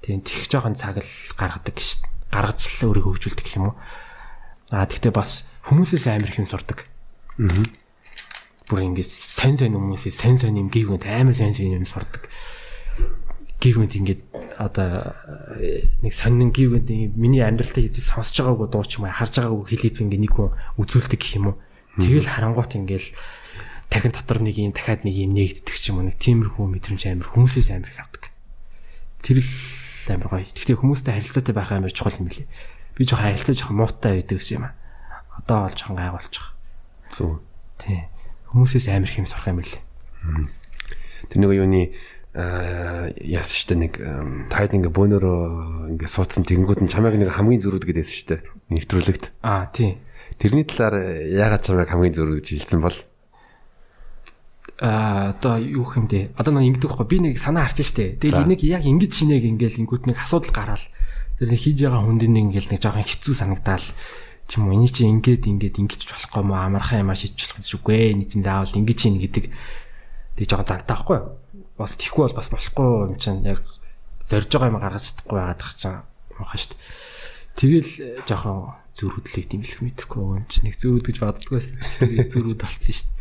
[0.00, 1.90] Тийм тех жоохон цаг л гаргадаг гэж
[2.32, 3.74] гаргаж л өөрийгөө хөгжүүлдэг юм уу.
[4.72, 6.88] Аа тэгтээ бас хүмүүсээс амар их юм сурдаг.
[7.36, 7.79] Аа.
[8.70, 12.30] Бүр ингэж сайн сайн хүмүүсээс сайн сайн юм гівгэнт амар сайн сайн юм сурдаг.
[13.58, 14.20] Гівгэнт ингэж
[14.62, 15.18] одоо
[16.06, 19.98] нэг сонин гівгэнт миний амьдралтаа хийж сонсож байгаагүй дуу ч юм уу харж байгаагүй клип
[19.98, 21.56] ингэ нэг хүн үзүүлдэг гэх юм уу.
[21.98, 23.10] Тэгэл харангуут ингээл
[23.90, 27.26] тархин дотор нэг юм дахиад нэг юм нэгддэг ч юм уу нэг тиймэрхүү мэдрэмж амар
[27.26, 28.30] хүмүүсээс амар их авдаг.
[29.26, 29.50] Тэр л
[30.14, 30.46] амар гоё.
[30.46, 32.46] Гэхдээ хүмүүстэй харилцаатай байх амар чухал юм билий.
[32.94, 34.78] Би жоохон харилцаа жоохон муутай байдаг гэсэн юм аа.
[35.42, 36.22] Одоо бол жоохон байгаа.
[37.10, 37.42] Зөв.
[37.82, 38.06] Тий.
[38.50, 39.80] Хүмүүсээс амар их юм сурах юм билий.
[41.30, 41.82] Тэр нэг юуны
[42.34, 43.92] аа яасан штэ нэг
[44.50, 48.36] таад ингээ бөөнөрөө ингээ суудсан тэгэнгүүт нь чамайг нэг хамгийн зөрүүд гэдээсэн штэ
[48.70, 49.34] нэвтрүүлэгт.
[49.42, 49.98] Аа тий.
[50.38, 52.94] Тэрний талаар яагаад чамайг хамгийн зөрүү гэж хэлсэн бол
[54.80, 56.32] а одоо юу юм бэ?
[56.38, 57.06] Одоо нэг ингэдэг байхгүй.
[57.10, 58.16] Би нэг санаа харж штэ.
[58.16, 60.86] Тэгэл энийг яг ингэж шинээг ингээл ингүүт нэг асуудал гараал.
[61.36, 63.84] Тэр нэг хийж байгаа хүнд ингээл нэг жоохон хэцүү санагдаал
[64.50, 68.18] ч юм уу эний чи ингээд ингээд ингэж болохгүй мó амархан ямаа шийдэж болох зүггүй.
[68.18, 71.18] Эний чин заавал ингэж ийн гэдэг тэг жоохон зантаа байхгүй.
[71.78, 73.62] Бас тийхгүй бол бас болохгүй юм чинь яг
[74.26, 76.02] зорж байгаа юм гаргаж чадахгүй байгаад тах чинь
[76.34, 76.74] муухай штэ.
[77.54, 77.90] Тэгэл
[78.26, 81.68] жоохон зүрхөдлийг димлэх мэдэхгүй юм чи нэг зүрхөд гэж баддггүйс.
[82.34, 83.14] Зүрхөд болцсон штэ.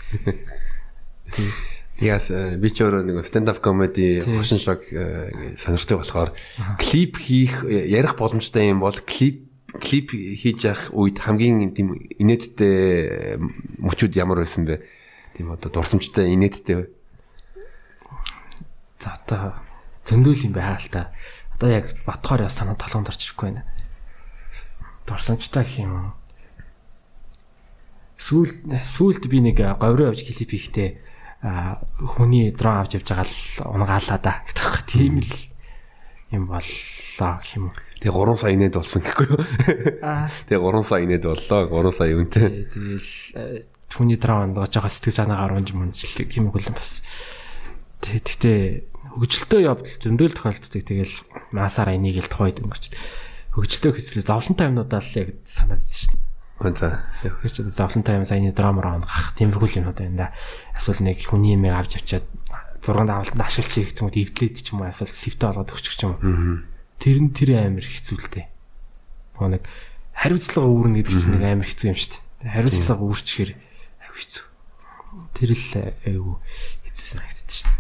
[1.99, 6.31] Ягас би ч өөрөө нэг stand up comedy хошин шог сонирхдаг болохоор
[6.79, 13.37] клип хийх ярих боломжтой юм бол клип клип хийж явах үед хамгийн тийм инээдтэй
[13.77, 14.81] мөчүүд ямар байсан бэ?
[15.37, 16.89] Тийм одоо дурсамжтай инээдтэй.
[18.99, 19.53] За одоо
[20.09, 21.13] зөндөл юм байна л та.
[21.55, 23.63] Одоо яг батхоор яа санаа толгонд орж ирэхгүй байна.
[25.05, 26.13] Дурсамжтай гэх юм.
[28.19, 30.89] Сүүлд сүүлд би нэг говьроо явж клип хийхдээ
[31.39, 34.33] хүний дрон авч явж байгаа л унгаалаа да.
[34.91, 35.33] Тийм л
[36.35, 37.71] юм боллоо гэх юм.
[37.99, 39.43] Тэгээ 3 сая инээд болсон гэхгүй юу?
[40.47, 41.61] Тэгээ 3 сая инээд боллоо.
[41.67, 42.47] 3 сая үнэтэй.
[42.71, 43.09] Тэгэл
[43.91, 47.03] хүний дрон унгаж байгаа сэтгэл санаагаар унж мунжлдаг тийм үгүй л бас.
[47.99, 48.87] Тэгтээ
[49.19, 50.79] хөгжилтөө явдал зөндөл тохиолддог.
[50.79, 51.15] Тэгэл
[51.51, 52.95] масаараа энийг л тухайд өнгөч.
[53.57, 56.29] Хөгжилтөө хэсэл зовлонтой юмнуудаа л яг санаад дээ.
[56.79, 57.03] За.
[57.23, 60.27] Хөөч одоо зовлонтой юм саяны драмаар онгах тиймэрхүү юмнууд байна да.
[60.75, 62.27] Эсвэл нэг хүний юм авч авчаад
[62.83, 66.03] зурганд авалтанд ашиглаж хийх юм уу эвдлээд ч юм уу эсвэл сивтэ олгоод өгчих ч
[66.03, 66.23] юм уу.
[66.99, 68.45] Тэр нь тэр амар хэцүүлтэй.
[69.39, 69.63] Нөгөө нэг
[70.13, 72.51] хариуцлага үүрнэ гэдэг чинь нэг амар хэцүү юм шүү дээ.
[72.51, 73.01] Хариуцлага
[74.03, 74.45] аюу хэцүү.
[75.39, 75.65] Тэр л
[76.03, 76.33] аюу
[76.83, 77.79] хэцүү санагддаг шүү дээ.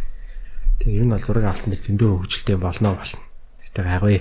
[0.79, 3.19] Тэгээ ер нь бол зураг авалтанд зөндөө хөгжилтэй болно болно.
[3.67, 4.17] Гэтэ гайгүй.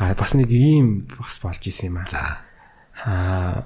[0.00, 2.44] А бас нэг ийм бас болж исэн юм аа
[3.00, 3.64] аа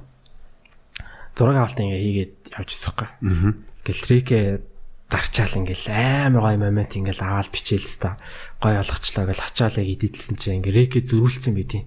[1.35, 3.09] зураг авалт ингээ хийгээд явж ирсэхгүй.
[3.11, 3.55] Аа.
[3.83, 4.62] Ингээл
[5.09, 8.17] трекэ дарчаал ингээл амар гоё момент ингээл аваад бичээл та
[8.61, 11.87] гоё олгочлаа гэл ачаалаа идэлсэн чинь ингээ рекэ зөрүүлсэн байт юм.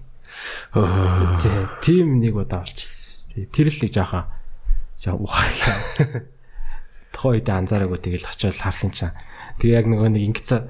[1.42, 3.50] Тий, тийм нэг удаа болчихсон.
[3.50, 5.50] Тэр л нэг жаа ухаа.
[7.18, 9.10] Үед анзаараагүй тэгэл очиод харсан чинь
[9.58, 10.60] тэг яг нөгөө нэг ингэцээ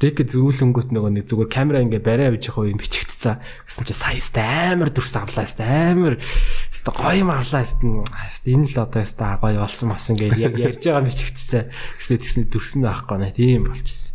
[0.00, 3.36] рек зөрүүлэнгүүт нөгөө нэг зүгээр камера ингээ барай авчих уу юм бичигдцаа.
[3.68, 8.76] Гэсэн чи саяст амар дүрс авлаа хэвээр амар хэвээр гоё юм авлаа хэвээр энэ л
[8.80, 11.68] одоо хэвээр гоё болсон масан гэж яг ярьж байгаа бичигдцаа.
[12.00, 13.36] Гэсэн тэгсний дүрс нь байхгүй нэ.
[13.36, 14.12] Тийм болчихсон.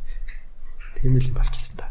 [0.98, 1.88] Тийм л болчихсон та.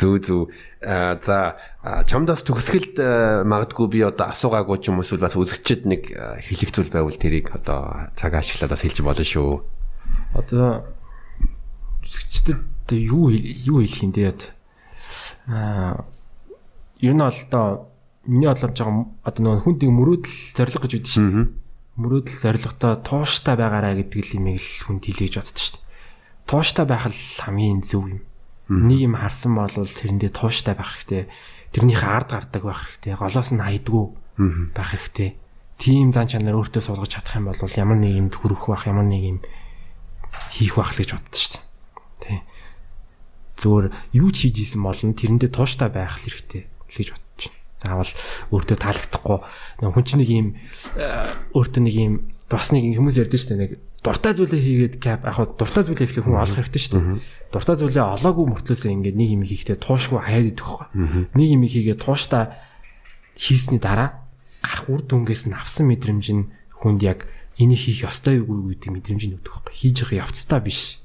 [0.00, 0.48] Зүг зүг.
[0.80, 1.60] А за
[2.08, 2.96] чамдаас төгсгөлд
[3.44, 8.08] магадгүй би одоо асуугаагүй ч юм уу бас үзэгчд нэг хэлэх зүйл байвал тэрийг одоо
[8.16, 9.60] цаг ашиглаад бас хэлж болно шүү.
[10.32, 10.88] Одоо
[12.10, 14.34] үзэгчдэд юу юу хэлэх юм дээ.
[15.46, 16.04] Аа
[16.98, 17.86] юу нь одоо
[18.26, 21.48] миний бодлоор жоо одоо нөгөө хүндийг мөрөөдөл зориг гэж үүдэн шүү дээ.
[22.02, 25.86] Мөрөөдөл зоригтой тууштай байгаараа гэдэг л имийг л хүнд хэлээж боддоо шүү дээ.
[26.50, 28.20] Тууштай байх л хамгийн зөв юм
[28.70, 31.26] Нэг юм харсан бол тэрэндээ тууштай байх хэрэгтэй.
[31.74, 33.18] Тэрнийхээ ард гардаг байх хэрэгтэй.
[33.18, 34.04] Голоос нь хайдгүү
[34.70, 35.34] байх хэрэгтэй.
[35.74, 39.22] Тим зан чанар өөртөө суулгаж чадах юм бол ямар нэг юмд хүрэх байх, ямар нэг
[39.26, 39.38] юм
[40.54, 41.66] хийх байх л гэж боддоо шүү дээ.
[43.60, 43.86] Зүгээр
[44.16, 47.58] юу ч хийж исэн болно тэрэндээ тууштай байх хэрэгтэй л гэж бодож байна.
[47.80, 48.12] Заавал
[48.56, 49.38] өөртөө таалагдахгүй
[49.84, 50.48] хүн чинь нэг юм
[50.96, 52.14] э, өөртөө нэг юм
[52.48, 56.24] бас нэг хүмүүс ярьдэн шүү дээ нэг дуртай зүйлээ хийгээд кап яг дуртай зүйлээ ихлэх
[56.24, 57.20] хүн олох хэрэгтэй шүү дээ.
[57.52, 61.28] Дуртай зүйлээ олоогүй мөртлөөсөө ингээд нэг юм хийхдээ туушгүй хаяад идэх байхгүй.
[61.36, 62.44] Нэг юм хийгээд тууштай
[63.36, 64.24] хийсний дараа
[64.64, 66.48] гарах үр дүнгээс нь авсан мэдрэмж нь
[66.80, 67.28] хүнд яг
[67.60, 69.74] энийг хийх ёстой юу гэдэг мэдрэмж нь өгдөг байхгүй.
[69.76, 71.00] Хийж явах явцдаа биш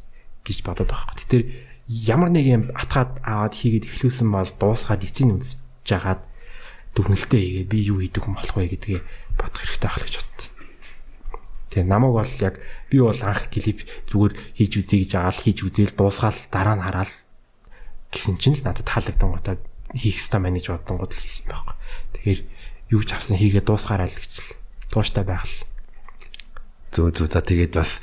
[0.48, 1.20] гэж бодоод байгаа байхгүй.
[1.28, 1.46] Тэгэхээр
[1.88, 6.22] ямар нэг юм атгаад аваад хийгээд эхлүүлсэн бол дуусгаад эцэг үзэж жагаад
[6.98, 9.00] дүгнэлтээ хийгээд би юу хийдэг юм болох вэ гэдгээ
[9.38, 10.52] бодох хэрэгтэй байх гэж бодсон.
[11.70, 12.56] Тэгээ намайг бол яг
[12.90, 13.80] би бол анх клип
[14.10, 17.14] зүгээр хийж үзье гэж агаал хийж үзээл дуусгаал дараа нь хараал
[18.10, 19.56] гэсэн чинь л надад таалагдсан гутаа
[19.94, 21.76] хийх ёстой менеж бодсон гол хийсэн байхгүй.
[22.18, 22.42] Тэгэхээр
[22.96, 24.50] юу ч авсан хийгээ дуусгаарай л гэж л
[24.90, 25.62] тууштай байх л.
[26.96, 28.00] Зөө зөө та тэгээд бас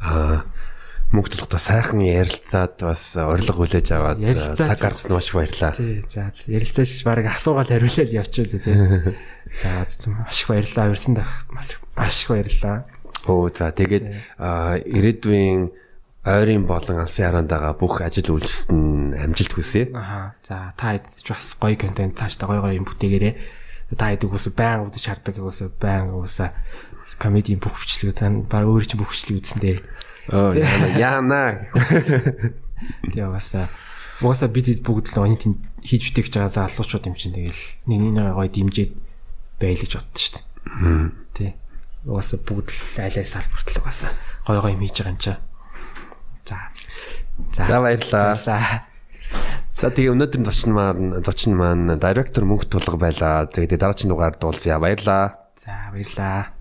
[0.00, 0.46] аа
[1.08, 4.20] мөнгө толготой сайхан ярилцаад бас урилга хүлээж аваад
[4.60, 5.72] цаг гаргасан маш баярлаа.
[5.72, 9.16] Тий, за ярилцаач баг асуугаал хариулаад явчихлаа тий.
[9.62, 10.92] За маш их баярлалаа.
[10.92, 11.72] Урьсан дах маш
[12.24, 12.84] их баярлалаа.
[13.24, 14.04] Өө за тэгээд
[14.84, 15.72] ирээдүйн
[16.28, 19.88] ойрын болон алсын хараандаага бүх ажил үйлсэд нь амжилт хүсье.
[19.96, 20.36] Аа.
[20.44, 23.34] За та хэд ч бас гоё контент цаашдаа гоё гоё юм бүтээгээрээ.
[23.96, 26.52] Та хэд үгүйс баян үзэж хардаг үгүйс баян үгүйс
[27.16, 29.80] комедийн бүх бичлэг тань баг өөр чинь бүх бичлэг үзсэн дээ.
[29.80, 31.68] Оо яана.
[33.08, 33.48] Тэгээ бас
[34.20, 35.46] угаасаа бид бүгд л онит
[35.82, 38.90] хийж үтгэж байгаа залуучууд юм чинь тэгэл нэг нэг гоё дэмжиж
[39.62, 40.44] байл гэж боддоо шүү дээ.
[41.34, 41.50] Тий
[42.06, 44.12] угаасаа бүгд л аль аль салбарт л угаасаа
[44.46, 45.36] гой гой хийж байгаа юм чаа.
[46.48, 46.58] За.
[47.68, 48.34] За баярлаа.
[49.78, 53.46] За тэгээ өнөөдөр зочин маань зочин маань директор мөнгө тулга байлаа.
[53.46, 54.80] Тэгээд дараагийн дугаар дуулзъя.
[54.80, 55.52] Баярлаа.
[55.60, 56.57] За баярлаа.